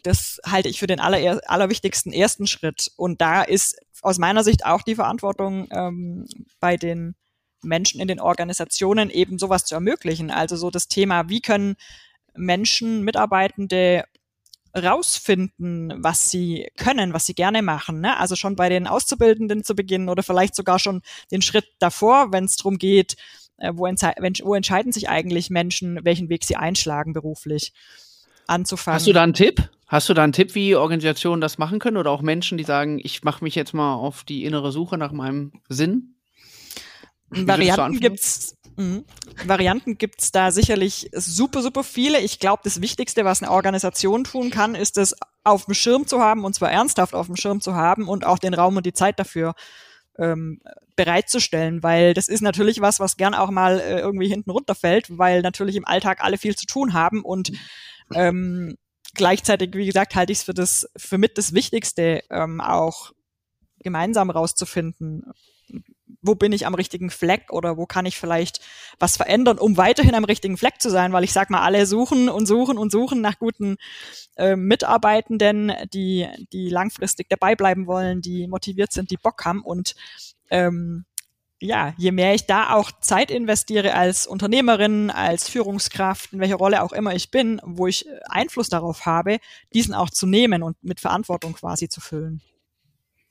[0.04, 2.92] das halte ich für den aller, allerwichtigsten ersten Schritt.
[2.96, 6.26] Und da ist aus meiner Sicht auch die Verantwortung ähm,
[6.60, 7.16] bei den
[7.62, 10.30] Menschen in den Organisationen eben sowas zu ermöglichen.
[10.30, 11.76] Also so das Thema, wie können
[12.36, 14.04] Menschen, Mitarbeitende
[14.82, 18.00] rausfinden, was sie können, was sie gerne machen.
[18.00, 18.16] Ne?
[18.18, 22.44] Also schon bei den Auszubildenden zu beginnen oder vielleicht sogar schon den Schritt davor, wenn
[22.44, 23.16] es darum geht,
[23.58, 27.72] äh, wo, wo, entscheiden sich eigentlich Menschen, welchen Weg sie einschlagen beruflich
[28.46, 28.96] anzufangen.
[28.96, 29.68] Hast du da einen Tipp?
[29.86, 33.00] Hast du da einen Tipp, wie Organisationen das machen können oder auch Menschen, die sagen,
[33.02, 36.14] ich mache mich jetzt mal auf die innere Suche nach meinem Sinn?
[37.30, 39.04] Varianten gibt's Mhm.
[39.44, 42.20] Varianten gibt's da sicherlich super, super viele.
[42.20, 46.20] Ich glaube, das Wichtigste, was eine Organisation tun kann, ist es auf dem Schirm zu
[46.20, 48.92] haben, und zwar ernsthaft auf dem Schirm zu haben und auch den Raum und die
[48.92, 49.54] Zeit dafür
[50.16, 50.60] ähm,
[50.94, 55.42] bereitzustellen, weil das ist natürlich was, was gern auch mal äh, irgendwie hinten runterfällt, weil
[55.42, 57.50] natürlich im Alltag alle viel zu tun haben und
[58.14, 58.76] ähm,
[59.14, 63.12] gleichzeitig, wie gesagt, halte ich es für das für mit das Wichtigste, ähm, auch
[63.80, 65.24] gemeinsam rauszufinden,
[66.28, 68.60] wo bin ich am richtigen Fleck oder wo kann ich vielleicht
[69.00, 72.28] was verändern, um weiterhin am richtigen Fleck zu sein, weil ich sag mal, alle suchen
[72.28, 73.78] und suchen und suchen nach guten
[74.36, 79.96] äh, Mitarbeitenden, die, die langfristig dabei bleiben wollen, die motiviert sind, die Bock haben und
[80.50, 81.06] ähm,
[81.60, 86.82] ja, je mehr ich da auch Zeit investiere als Unternehmerin, als Führungskraft, in welcher Rolle
[86.82, 89.38] auch immer ich bin, wo ich Einfluss darauf habe,
[89.74, 92.42] diesen auch zu nehmen und mit Verantwortung quasi zu füllen.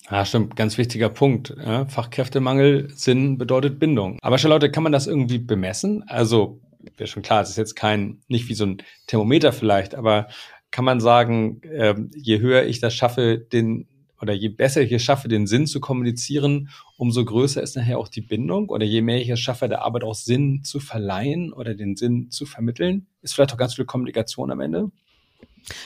[0.09, 1.53] Ja, stimmt, ganz wichtiger Punkt.
[1.57, 4.17] Ja, Fachkräftemangel, Sinn bedeutet Bindung.
[4.21, 6.03] Aber Charlotte, kann man das irgendwie bemessen?
[6.07, 6.61] Also,
[6.95, 10.29] wäre schon klar, es ist jetzt kein, nicht wie so ein Thermometer vielleicht, aber
[10.71, 13.87] kann man sagen, äh, je höher ich das schaffe, den,
[14.21, 18.07] oder je besser ich es schaffe, den Sinn zu kommunizieren, umso größer ist nachher auch
[18.07, 21.75] die Bindung oder je mehr ich es schaffe, der Arbeit auch Sinn zu verleihen oder
[21.75, 24.89] den Sinn zu vermitteln, ist vielleicht auch ganz viel Kommunikation am Ende?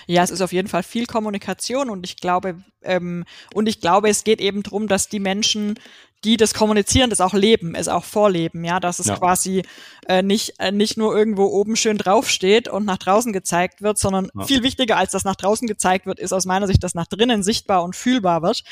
[0.06, 4.10] Ja, es ist auf jeden Fall viel Kommunikation und ich glaube, ähm, und ich glaube,
[4.10, 5.80] es geht eben darum, dass die Menschen,
[6.24, 9.18] die das kommunizieren, das auch leben, es auch vorleben, ja, dass es ja.
[9.18, 9.64] quasi
[10.08, 14.30] äh, nicht, äh, nicht nur irgendwo oben schön draufsteht und nach draußen gezeigt wird, sondern
[14.36, 14.46] ja.
[14.46, 17.42] viel wichtiger als das nach draußen gezeigt wird, ist aus meiner Sicht, dass nach drinnen
[17.42, 18.64] sichtbar und fühlbar wird.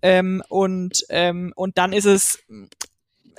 [0.00, 2.38] Ähm, und, ähm, und dann ist es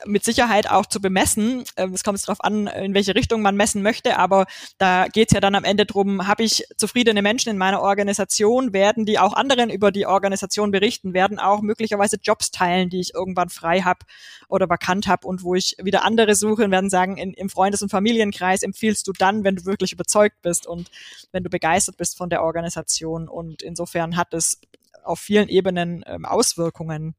[0.06, 1.64] mit Sicherheit auch zu bemessen.
[1.78, 4.46] Ähm, es kommt darauf an, in welche Richtung man messen möchte, aber
[4.78, 8.74] da geht es ja dann am Ende drum, habe ich zufriedene Menschen in meiner Organisation,
[8.74, 13.14] werden die auch anderen über die Organisation berichten, werden auch möglicherweise Jobs teilen, die ich
[13.14, 14.00] irgendwann frei habe
[14.48, 17.82] oder vakant habe und wo ich wieder andere suche und werden sagen, in, im Freundes-
[17.82, 20.90] und Familienkreis empfiehlst du dann, wenn du wirklich überzeugt bist und
[21.32, 23.28] wenn du begeistert bist von der Organisation.
[23.28, 24.60] Und insofern hat es
[25.04, 27.16] auf vielen Ebenen ähm, Auswirkungen.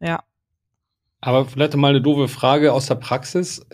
[0.00, 0.24] Ja.
[1.24, 3.64] Aber vielleicht mal eine doofe Frage aus der Praxis.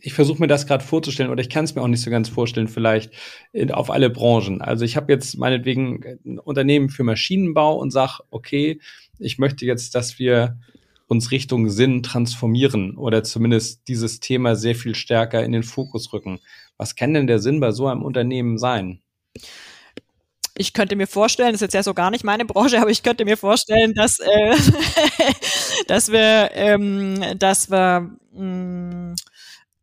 [0.00, 2.30] Ich versuche mir das gerade vorzustellen oder ich kann es mir auch nicht so ganz
[2.30, 3.12] vorstellen, vielleicht
[3.52, 4.62] in, auf alle Branchen.
[4.62, 8.80] Also ich habe jetzt meinetwegen ein Unternehmen für Maschinenbau und sage, okay,
[9.18, 10.58] ich möchte jetzt, dass wir
[11.06, 16.40] uns Richtung Sinn transformieren oder zumindest dieses Thema sehr viel stärker in den Fokus rücken.
[16.78, 19.02] Was kann denn der Sinn bei so einem Unternehmen sein?
[20.58, 23.02] Ich könnte mir vorstellen, das ist jetzt ja so gar nicht meine Branche, aber ich
[23.02, 24.56] könnte mir vorstellen, dass, äh,
[25.86, 29.14] dass wir, ähm, dass wir, mh, mm,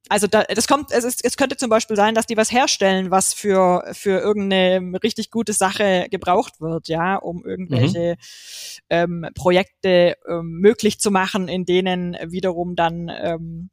[0.10, 3.10] also da, das kommt, es, ist, es könnte zum Beispiel sein, dass die was herstellen,
[3.10, 8.86] was für, für irgendeine richtig gute Sache gebraucht wird, ja, um irgendwelche mhm.
[8.90, 13.70] ähm, Projekte ähm, möglich zu machen, in denen wiederum dann ähm,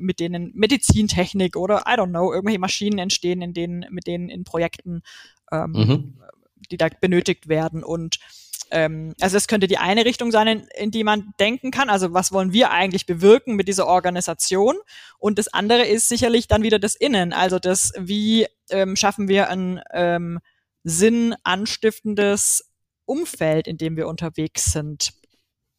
[0.00, 4.44] mit denen Medizintechnik oder I don't know, irgendwelche Maschinen entstehen, in denen, mit denen in
[4.44, 5.02] Projekten
[5.50, 6.18] ähm, mhm
[6.70, 7.82] die da benötigt werden.
[7.82, 8.18] Und
[8.70, 11.90] ähm, also es könnte die eine Richtung sein, in, in die man denken kann.
[11.90, 14.76] Also was wollen wir eigentlich bewirken mit dieser Organisation?
[15.18, 17.32] Und das andere ist sicherlich dann wieder das Innen.
[17.32, 20.40] Also das, wie ähm, schaffen wir ein ähm,
[20.84, 22.70] sinnanstiftendes
[23.04, 25.12] Umfeld, in dem wir unterwegs sind.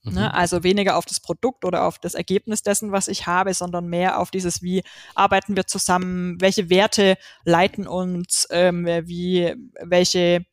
[0.04, 0.14] Mhm.
[0.14, 0.34] Ne?
[0.34, 4.20] Also weniger auf das Produkt oder auf das Ergebnis dessen, was ich habe, sondern mehr
[4.20, 4.84] auf dieses, wie
[5.16, 10.46] arbeiten wir zusammen, welche Werte leiten uns, ähm, wie, welche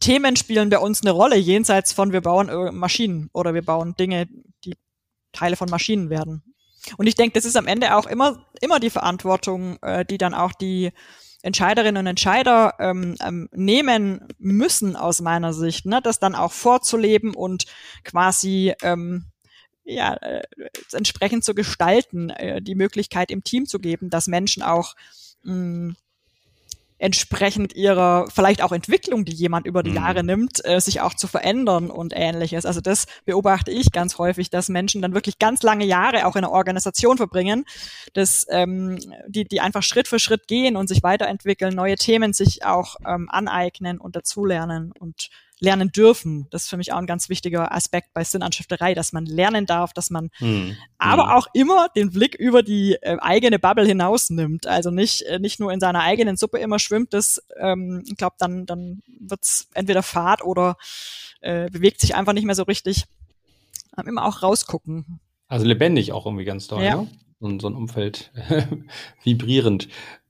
[0.00, 3.94] Themen spielen bei uns eine Rolle, jenseits von wir bauen äh, Maschinen oder wir bauen
[3.96, 4.28] Dinge,
[4.64, 4.76] die
[5.32, 6.42] Teile von Maschinen werden.
[6.96, 10.34] Und ich denke, das ist am Ende auch immer, immer die Verantwortung, äh, die dann
[10.34, 10.92] auch die
[11.42, 16.00] Entscheiderinnen und Entscheider ähm, ähm, nehmen müssen aus meiner Sicht, ne?
[16.02, 17.66] das dann auch vorzuleben und
[18.04, 19.26] quasi ähm,
[19.84, 20.42] ja, äh,
[20.92, 24.94] entsprechend zu gestalten, äh, die Möglichkeit im Team zu geben, dass Menschen auch
[25.42, 25.94] mh,
[26.98, 29.96] entsprechend ihrer vielleicht auch Entwicklung, die jemand über die mhm.
[29.96, 32.66] Jahre nimmt, äh, sich auch zu verändern und ähnliches.
[32.66, 36.44] Also das beobachte ich ganz häufig, dass Menschen dann wirklich ganz lange Jahre auch in
[36.44, 37.64] einer Organisation verbringen,
[38.14, 42.64] dass ähm, die, die einfach Schritt für Schritt gehen und sich weiterentwickeln, neue Themen sich
[42.64, 45.30] auch ähm, aneignen und dazulernen und
[45.60, 46.46] lernen dürfen.
[46.50, 49.92] Das ist für mich auch ein ganz wichtiger Aspekt bei Sinnanstifterei, dass man lernen darf,
[49.92, 50.76] dass man hm.
[50.98, 51.30] aber hm.
[51.30, 54.66] auch immer den Blick über die äh, eigene Bubble hinaus nimmt.
[54.66, 58.36] Also nicht, äh, nicht nur in seiner eigenen Suppe immer schwimmt, das, ähm, ich glaube,
[58.38, 60.76] dann, dann wird's entweder fad oder
[61.40, 63.04] äh, bewegt sich einfach nicht mehr so richtig.
[63.96, 65.20] Ähm, immer auch rausgucken.
[65.48, 66.96] Also lebendig auch irgendwie ganz toll, ja.
[66.96, 67.08] ne?
[67.40, 68.32] Und so ein Umfeld
[69.22, 69.88] vibrierend.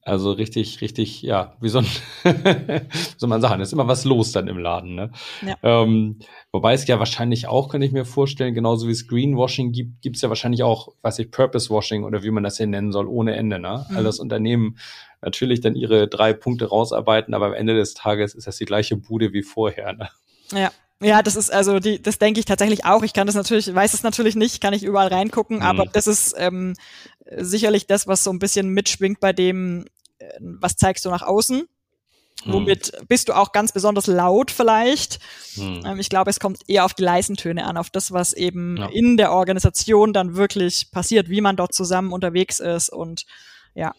[0.09, 1.87] Also richtig, richtig, ja, wie so ein,
[3.19, 4.95] soll man sagen, ist immer was los dann im Laden.
[4.95, 5.11] Ne?
[5.47, 5.55] Ja.
[5.63, 10.01] Ähm, wobei es ja wahrscheinlich auch, kann ich mir vorstellen, genauso wie es Greenwashing gibt,
[10.01, 12.91] gibt es ja wahrscheinlich auch, weiß ich, Purpose Washing oder wie man das hier nennen
[12.91, 13.59] soll, ohne Ende.
[13.59, 13.87] Ne?
[13.89, 13.97] Mhm.
[13.97, 14.79] Also das Unternehmen
[15.21, 18.97] natürlich dann ihre drei Punkte rausarbeiten, aber am Ende des Tages ist das die gleiche
[18.97, 19.93] Bude wie vorher.
[19.93, 20.09] Ne?
[20.53, 20.71] Ja.
[21.01, 23.05] Ja, das ist also die, das denke ich tatsächlich auch.
[23.05, 25.63] Ich kann das natürlich, weiß es natürlich nicht, kann ich überall reingucken, mhm.
[25.63, 26.75] aber das ist ähm,
[27.37, 29.85] sicherlich das, was so ein bisschen mitschwingt bei dem,
[30.41, 31.69] was zeigst du nach außen?
[32.45, 32.53] Hm.
[32.53, 35.19] Womit bist du auch ganz besonders laut vielleicht?
[35.55, 35.81] Hm.
[35.85, 38.77] Ähm, ich glaube, es kommt eher auf die leisen Töne an, auf das, was eben
[38.77, 38.87] ja.
[38.87, 43.27] in der Organisation dann wirklich passiert, wie man dort zusammen unterwegs ist und
[43.75, 43.93] ja.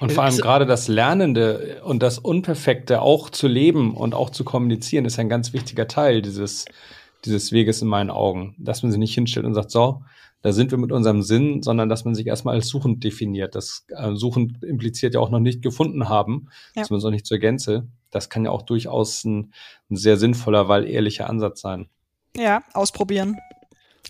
[0.00, 4.44] Und vor allem gerade das Lernende und das Unperfekte auch zu leben und auch zu
[4.44, 6.64] kommunizieren, ist ein ganz wichtiger Teil dieses,
[7.24, 8.54] dieses Weges in meinen Augen.
[8.58, 10.02] Dass man sich nicht hinstellt und sagt, so,
[10.42, 13.54] da sind wir mit unserem Sinn, sondern dass man sich erstmal als suchend definiert.
[13.54, 16.84] Das äh, suchend impliziert ja auch noch nicht gefunden haben, ja.
[16.84, 17.88] zumindest auch nicht zur Gänze.
[18.10, 19.52] Das kann ja auch durchaus ein,
[19.90, 21.88] ein sehr sinnvoller, weil ehrlicher Ansatz sein.
[22.36, 23.36] Ja, ausprobieren.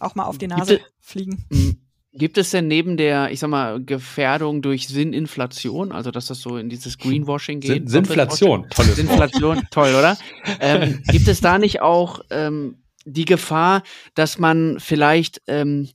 [0.01, 1.45] Auch mal auf die Nase gibt fliegen.
[1.51, 1.81] Hm.
[2.12, 6.57] Gibt es denn neben der, ich sag mal, Gefährdung durch Sinninflation, also dass das so
[6.57, 7.71] in dieses Greenwashing geht?
[7.71, 10.17] Sin Sinflation, tolles Sinflation, toll, oder?
[10.61, 12.79] Ähm, gibt es da nicht auch ähm,
[13.12, 13.83] die Gefahr,
[14.14, 15.88] dass man vielleicht ähm,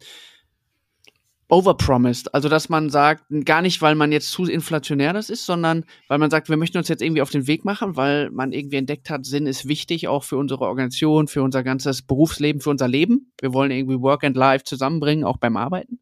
[1.53, 2.33] overpromised.
[2.33, 6.17] Also, dass man sagt, gar nicht, weil man jetzt zu inflationär das ist, sondern weil
[6.17, 9.09] man sagt, wir möchten uns jetzt irgendwie auf den Weg machen, weil man irgendwie entdeckt
[9.09, 13.31] hat, Sinn ist wichtig, auch für unsere Organisation, für unser ganzes Berufsleben, für unser Leben.
[13.39, 15.99] Wir wollen irgendwie Work and Life zusammenbringen, auch beim Arbeiten.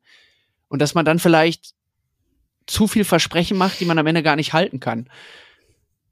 [0.69, 1.73] Und dass man dann vielleicht
[2.65, 5.09] zu viel Versprechen macht, die man am Ende gar nicht halten kann.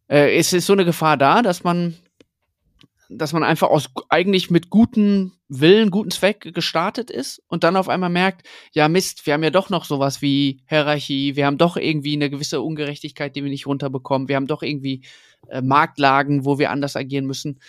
[0.09, 1.95] Äh, es ist so eine Gefahr da, dass man
[3.09, 7.89] dass man einfach aus eigentlich mit gutem Willen, guten Zweck gestartet ist und dann auf
[7.89, 11.75] einmal merkt, ja Mist, wir haben ja doch noch sowas wie Hierarchie, wir haben doch
[11.75, 15.01] irgendwie eine gewisse Ungerechtigkeit, die wir nicht runterbekommen, wir haben doch irgendwie
[15.47, 17.59] äh, Marktlagen, wo wir anders agieren müssen.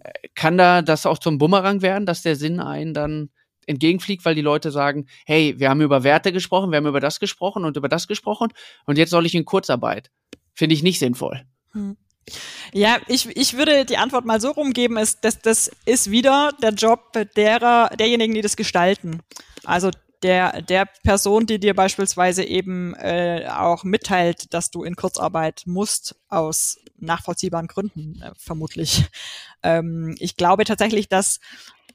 [0.00, 3.30] Äh, kann da das auch zum Bumerang werden, dass der Sinn einen dann
[3.66, 7.20] entgegenfliegt, weil die Leute sagen, hey, wir haben über Werte gesprochen, wir haben über das
[7.20, 8.48] gesprochen und über das gesprochen
[8.86, 10.10] und jetzt soll ich in Kurzarbeit.
[10.54, 11.44] Finde ich nicht sinnvoll.
[11.70, 11.96] Hm.
[12.72, 16.70] Ja, ich, ich würde die Antwort mal so rumgeben, ist, dass das ist wieder der
[16.70, 19.20] Job derer, derjenigen, die das gestalten.
[19.64, 19.90] Also
[20.22, 26.14] der, der Person, die dir beispielsweise eben äh, auch mitteilt, dass du in Kurzarbeit musst,
[26.28, 29.04] aus nachvollziehbaren Gründen, äh, vermutlich.
[29.64, 31.38] Ähm, ich glaube tatsächlich, dass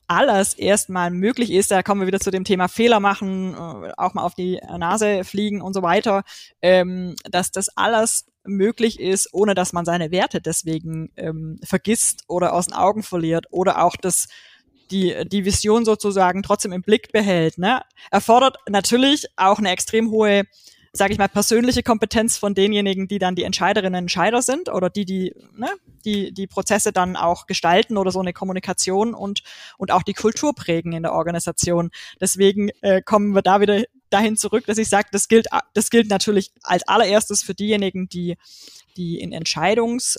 [0.07, 4.13] alles erstmal möglich ist, da kommen wir wieder zu dem Thema Fehler machen, äh, auch
[4.13, 6.23] mal auf die Nase fliegen und so weiter,
[6.61, 12.53] ähm, dass das alles möglich ist, ohne dass man seine Werte deswegen ähm, vergisst oder
[12.53, 14.27] aus den Augen verliert oder auch das
[14.89, 17.57] die, die Vision sozusagen trotzdem im Blick behält.
[17.57, 17.81] Ne?
[18.09, 20.43] Erfordert natürlich auch eine extrem hohe
[20.93, 24.89] sage ich mal, persönliche Kompetenz von denjenigen, die dann die Entscheiderinnen und Entscheider sind oder
[24.89, 25.69] die, die, ne,
[26.05, 29.43] die, die Prozesse dann auch gestalten oder so eine Kommunikation und,
[29.77, 31.91] und auch die Kultur prägen in der Organisation.
[32.19, 36.09] Deswegen äh, kommen wir da wieder dahin zurück, dass ich sage, das gilt, das gilt
[36.09, 38.37] natürlich als allererstes für diejenigen, die,
[38.95, 40.17] die in Entscheidungs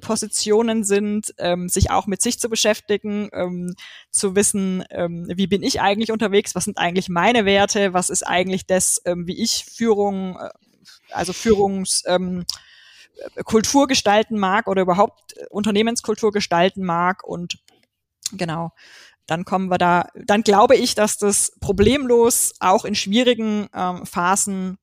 [0.00, 3.74] Positionen sind, ähm, sich auch mit sich zu beschäftigen, ähm,
[4.10, 8.26] zu wissen, ähm, wie bin ich eigentlich unterwegs, was sind eigentlich meine Werte, was ist
[8.26, 10.50] eigentlich das, ähm, wie ich Führung, äh,
[11.10, 12.44] also Führungs ähm,
[13.44, 17.58] Kultur gestalten mag oder überhaupt Unternehmenskultur gestalten mag und
[18.32, 18.72] genau,
[19.26, 24.78] dann kommen wir da, dann glaube ich, dass das problemlos auch in schwierigen ähm, Phasen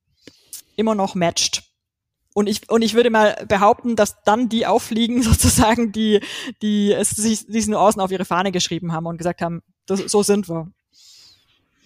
[0.77, 1.66] immer noch matcht.
[2.37, 6.19] Und ich, und ich würde mal behaupten, dass dann die auffliegen, sozusagen, die,
[6.61, 10.21] die es sich diesen Nuancen auf ihre Fahne geschrieben haben und gesagt haben, das, so
[10.21, 10.71] sind wir.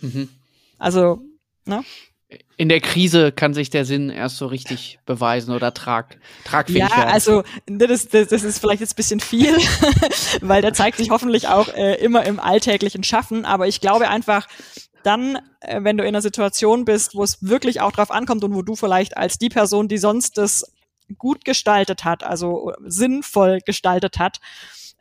[0.01, 0.27] Mhm.
[0.77, 1.21] Also,
[1.63, 1.85] ne?
[2.57, 6.89] in der Krise kann sich der Sinn erst so richtig beweisen oder trag, tragfähig ja,
[6.89, 7.07] werden.
[7.07, 9.55] Ja, also das, das, das ist vielleicht jetzt ein bisschen viel,
[10.41, 13.45] weil der zeigt sich hoffentlich auch äh, immer im alltäglichen Schaffen.
[13.45, 14.47] Aber ich glaube einfach,
[15.03, 18.53] dann, äh, wenn du in einer Situation bist, wo es wirklich auch drauf ankommt und
[18.53, 20.71] wo du vielleicht als die Person, die sonst das
[21.17, 24.39] gut gestaltet hat, also sinnvoll gestaltet hat,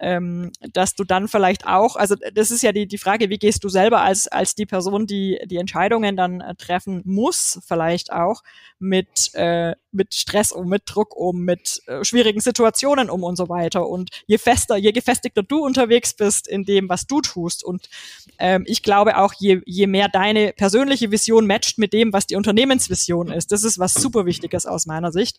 [0.00, 3.62] ähm, dass du dann vielleicht auch, also das ist ja die, die Frage, wie gehst
[3.62, 8.42] du selber als, als die Person, die die Entscheidungen dann äh, treffen muss, vielleicht auch
[8.78, 13.48] mit, äh, mit Stress um, mit Druck um, mit äh, schwierigen Situationen um und so
[13.50, 13.86] weiter.
[13.86, 17.90] Und je fester, je gefestigter du unterwegs bist in dem, was du tust und
[18.38, 22.36] ähm, ich glaube auch, je, je mehr deine persönliche Vision matcht mit dem, was die
[22.36, 25.36] Unternehmensvision ist, das ist was super Wichtiges aus meiner Sicht,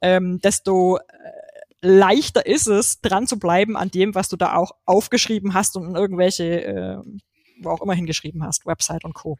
[0.00, 1.00] ähm, desto äh,
[1.84, 5.88] leichter ist es, dran zu bleiben an dem, was du da auch aufgeschrieben hast und
[5.88, 6.96] in irgendwelche, äh,
[7.60, 9.38] wo auch immer hingeschrieben hast, Website und Co.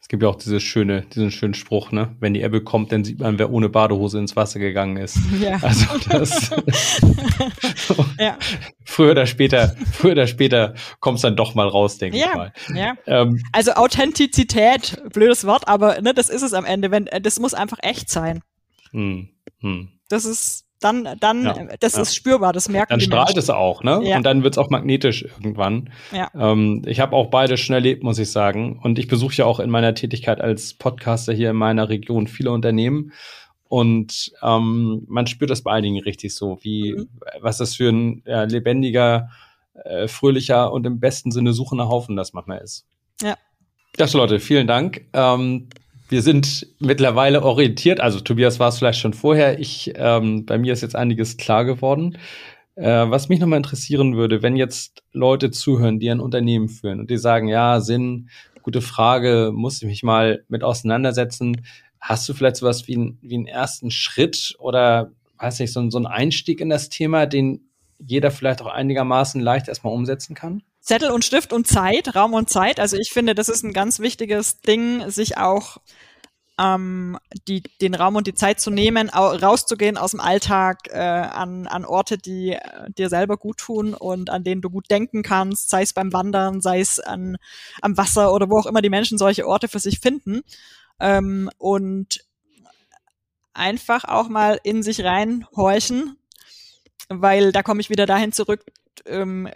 [0.00, 2.16] Es gibt ja auch dieses schöne, diesen schönen Spruch, ne?
[2.18, 5.18] Wenn die Ebbe kommt, dann sieht man, wer ohne Badehose ins Wasser gegangen ist.
[5.38, 5.58] Ja.
[5.60, 6.50] Also das
[8.18, 8.38] ja.
[8.84, 12.28] früher oder später, früher oder später kommt es dann doch mal raus, denke ja.
[12.28, 12.52] ich mal.
[12.74, 12.94] Ja.
[13.06, 16.90] Ähm, also Authentizität, blödes Wort, aber ne, das ist es am Ende.
[16.90, 18.40] Wenn, das muss einfach echt sein.
[18.92, 19.28] Hm.
[19.60, 19.90] Hm.
[20.08, 22.02] Das ist dann, dann, ja, das ja.
[22.02, 23.38] ist spürbar, das merken Dann strahlt Menschen.
[23.38, 24.00] es auch, ne?
[24.04, 24.16] Ja.
[24.16, 25.90] Und dann wird es auch magnetisch irgendwann.
[26.12, 26.30] Ja.
[26.38, 28.78] Ähm, ich habe auch beide schon erlebt, muss ich sagen.
[28.82, 32.52] Und ich besuche ja auch in meiner Tätigkeit als Podcaster hier in meiner Region viele
[32.52, 33.12] Unternehmen.
[33.64, 37.08] Und ähm, man spürt das bei einigen richtig so, wie mhm.
[37.40, 39.30] was das für ein ja, lebendiger,
[39.84, 42.86] äh, fröhlicher und im besten Sinne suchender Haufen das manchmal ist.
[43.20, 43.36] Ja.
[43.96, 45.06] Das Leute, vielen Dank.
[45.12, 45.68] Ähm,
[46.08, 48.00] wir sind mittlerweile orientiert.
[48.00, 49.58] Also Tobias war es vielleicht schon vorher.
[49.58, 52.18] Ich, ähm, bei mir ist jetzt einiges klar geworden.
[52.76, 57.10] Äh, was mich nochmal interessieren würde, wenn jetzt Leute zuhören, die ein Unternehmen führen und
[57.10, 58.28] die sagen, ja, Sinn,
[58.62, 61.62] gute Frage, muss ich mich mal mit auseinandersetzen.
[62.00, 65.98] Hast du vielleicht sowas wie, ein, wie einen ersten Schritt oder weiß nicht, so, so
[65.98, 67.68] einen Einstieg in das Thema, den
[67.98, 70.62] jeder vielleicht auch einigermaßen leicht erstmal umsetzen kann?
[70.88, 72.80] Zettel und Stift und Zeit, Raum und Zeit.
[72.80, 75.76] Also ich finde, das ist ein ganz wichtiges Ding, sich auch
[76.58, 81.66] ähm, die, den Raum und die Zeit zu nehmen, rauszugehen aus dem Alltag äh, an,
[81.66, 85.68] an Orte, die äh, dir selber gut tun und an denen du gut denken kannst,
[85.68, 87.36] sei es beim Wandern, sei es an,
[87.82, 90.40] am Wasser oder wo auch immer die Menschen solche Orte für sich finden.
[91.00, 92.24] Ähm, und
[93.52, 96.16] einfach auch mal in sich reinhorchen,
[97.10, 98.64] weil da komme ich wieder dahin zurück,
[99.04, 99.48] ähm,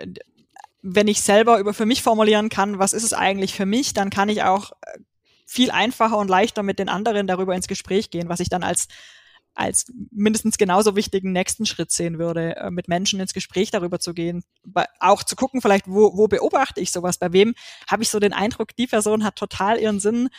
[0.82, 4.10] wenn ich selber über für mich formulieren kann, was ist es eigentlich für mich, dann
[4.10, 4.98] kann ich auch äh,
[5.46, 8.88] viel einfacher und leichter mit den anderen darüber ins Gespräch gehen, was ich dann als
[9.54, 14.14] als mindestens genauso wichtigen nächsten Schritt sehen würde, äh, mit Menschen ins Gespräch darüber zu
[14.14, 14.42] gehen,
[14.98, 17.54] auch zu gucken, vielleicht, wo, wo beobachte ich sowas, bei wem
[17.86, 20.30] habe ich so den Eindruck, die Person hat total ihren Sinn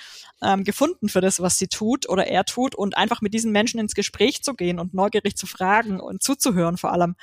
[0.42, 3.80] ähm, gefunden für das, was sie tut oder er tut und einfach mit diesen Menschen
[3.80, 7.16] ins Gespräch zu gehen und neugierig zu fragen und zuzuhören vor allem.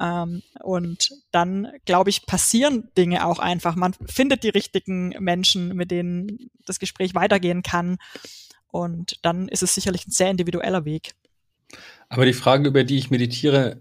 [0.00, 3.76] Ähm, und dann, glaube ich, passieren Dinge auch einfach.
[3.76, 7.98] Man findet die richtigen Menschen, mit denen das Gespräch weitergehen kann.
[8.68, 11.14] Und dann ist es sicherlich ein sehr individueller Weg.
[12.08, 13.78] Aber die Frage, über die ich meditiere,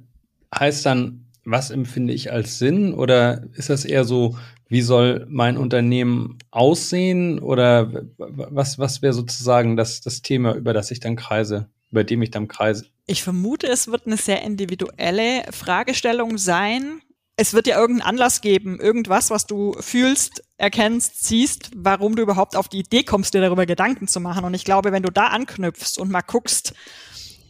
[0.54, 2.94] heißt dann, was empfinde ich als Sinn?
[2.94, 4.38] Oder ist das eher so,
[4.68, 7.40] wie soll mein Unternehmen aussehen?
[7.40, 12.24] Oder was, was wäre sozusagen das, das Thema, über das ich dann kreise, über dem
[12.24, 12.88] ich dann kreise?
[13.06, 17.02] Ich vermute, es wird eine sehr individuelle Fragestellung sein.
[17.36, 22.56] Es wird ja irgendeinen Anlass geben, irgendwas, was du fühlst, erkennst, siehst, warum du überhaupt
[22.56, 24.44] auf die Idee kommst, dir darüber Gedanken zu machen.
[24.44, 26.74] Und ich glaube, wenn du da anknüpfst und mal guckst,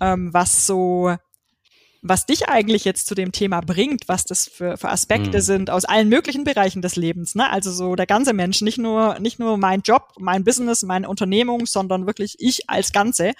[0.01, 1.15] ähm, was so,
[2.01, 5.41] was dich eigentlich jetzt zu dem Thema bringt, was das für, für Aspekte mhm.
[5.41, 7.33] sind aus allen möglichen Bereichen des Lebens.
[7.35, 7.49] Ne?
[7.49, 11.65] Also so der ganze Mensch, nicht nur, nicht nur mein Job, mein Business, meine Unternehmung,
[11.65, 13.31] sondern wirklich ich als Ganze.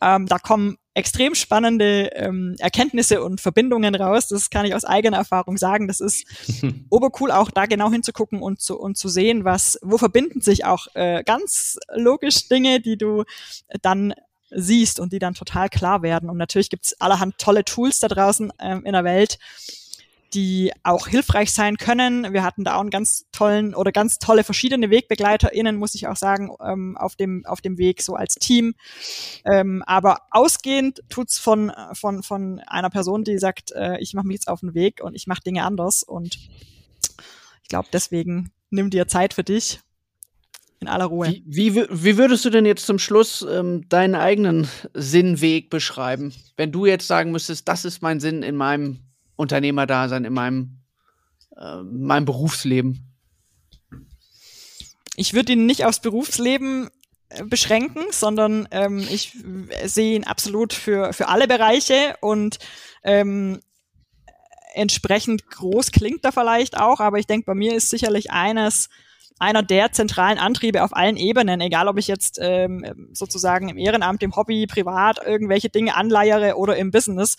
[0.00, 4.28] Ähm, da kommen extrem spannende ähm, Erkenntnisse und Verbindungen raus.
[4.28, 5.88] Das kann ich aus eigener Erfahrung sagen.
[5.88, 6.24] Das ist
[6.90, 10.86] obercool, auch da genau hinzugucken und zu, und zu sehen, was, wo verbinden sich auch
[10.94, 13.24] äh, ganz logisch Dinge, die du
[13.82, 14.14] dann
[14.50, 16.30] siehst und die dann total klar werden.
[16.30, 19.38] Und natürlich gibt's allerhand tolle Tools da draußen ähm, in der Welt,
[20.34, 22.32] die auch hilfreich sein können.
[22.32, 26.16] Wir hatten da auch einen ganz tollen oder ganz tolle verschiedene WegbegleiterInnen, muss ich auch
[26.16, 28.74] sagen, ähm, auf dem, auf dem Weg, so als Team.
[29.44, 34.34] Ähm, aber ausgehend tut's von, von, von einer Person, die sagt, äh, ich mache mich
[34.34, 36.02] jetzt auf den Weg und ich mache Dinge anders.
[36.02, 36.36] Und
[37.62, 39.80] ich glaube, deswegen nimm dir Zeit für dich
[40.80, 41.28] in aller Ruhe.
[41.46, 46.34] Wie, wie, wie würdest du denn jetzt zum Schluss ähm, deinen eigenen Sinnweg beschreiben?
[46.56, 49.00] Wenn du jetzt sagen müsstest, das ist mein Sinn in meinem
[49.36, 50.78] Unternehmerdasein, in meinem,
[51.56, 53.14] äh, meinem Berufsleben?
[55.16, 56.88] Ich würde ihn nicht aufs Berufsleben
[57.28, 59.36] äh, beschränken, sondern ähm, ich
[59.84, 62.58] sehe ihn absolut für, für alle Bereiche und
[63.02, 63.60] ähm,
[64.74, 68.88] entsprechend groß klingt er vielleicht auch, aber ich denke, bei mir ist sicherlich eines
[69.38, 74.22] einer der zentralen Antriebe auf allen Ebenen, egal ob ich jetzt ähm, sozusagen im Ehrenamt,
[74.22, 77.36] im Hobby, privat irgendwelche Dinge anleiere oder im Business.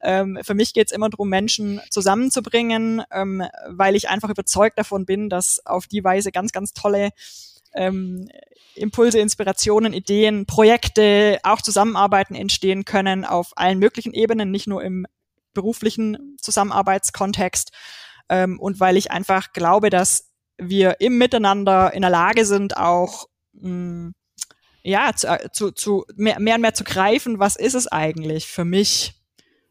[0.00, 5.06] Ähm, für mich geht es immer darum, Menschen zusammenzubringen, ähm, weil ich einfach überzeugt davon
[5.06, 7.10] bin, dass auf die Weise ganz, ganz tolle
[7.74, 8.28] ähm,
[8.74, 15.06] Impulse, Inspirationen, Ideen, Projekte, auch Zusammenarbeiten entstehen können auf allen möglichen Ebenen, nicht nur im
[15.52, 17.72] beruflichen Zusammenarbeitskontext.
[18.28, 23.26] Ähm, und weil ich einfach glaube, dass wir im Miteinander in der Lage sind, auch
[23.52, 24.14] mh, mm,
[24.82, 28.64] ja, äh, zu, zu mehr, mehr und mehr zu greifen, was ist es eigentlich für
[28.64, 29.17] mich?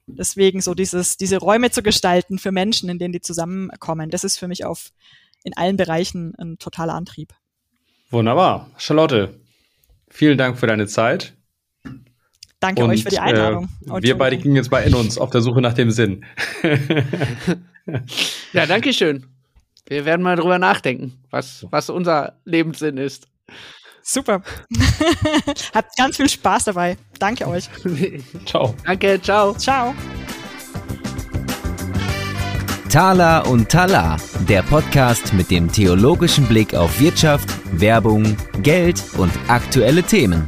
[0.07, 4.37] Deswegen so dieses, diese Räume zu gestalten für Menschen, in denen die zusammenkommen, das ist
[4.37, 4.91] für mich auf
[5.43, 7.33] in allen Bereichen ein totaler Antrieb.
[8.09, 8.71] Wunderbar.
[8.77, 9.39] Charlotte,
[10.09, 11.33] vielen Dank für deine Zeit.
[12.59, 13.69] Danke und, euch für die Einladung.
[13.85, 16.25] Äh, wir beide gingen jetzt bei in uns auf der Suche nach dem Sinn.
[18.53, 19.27] ja, danke schön.
[19.87, 23.27] Wir werden mal drüber nachdenken, was, was unser Lebenssinn ist.
[24.07, 24.41] Super.
[25.73, 26.97] Habt ganz viel Spaß dabei.
[27.19, 27.69] Danke euch.
[28.45, 28.73] ciao.
[28.85, 29.53] Danke, ciao.
[29.53, 29.93] Ciao.
[32.89, 34.15] Tala und Tala,
[34.47, 40.47] der Podcast mit dem theologischen Blick auf Wirtschaft, Werbung, Geld und aktuelle Themen.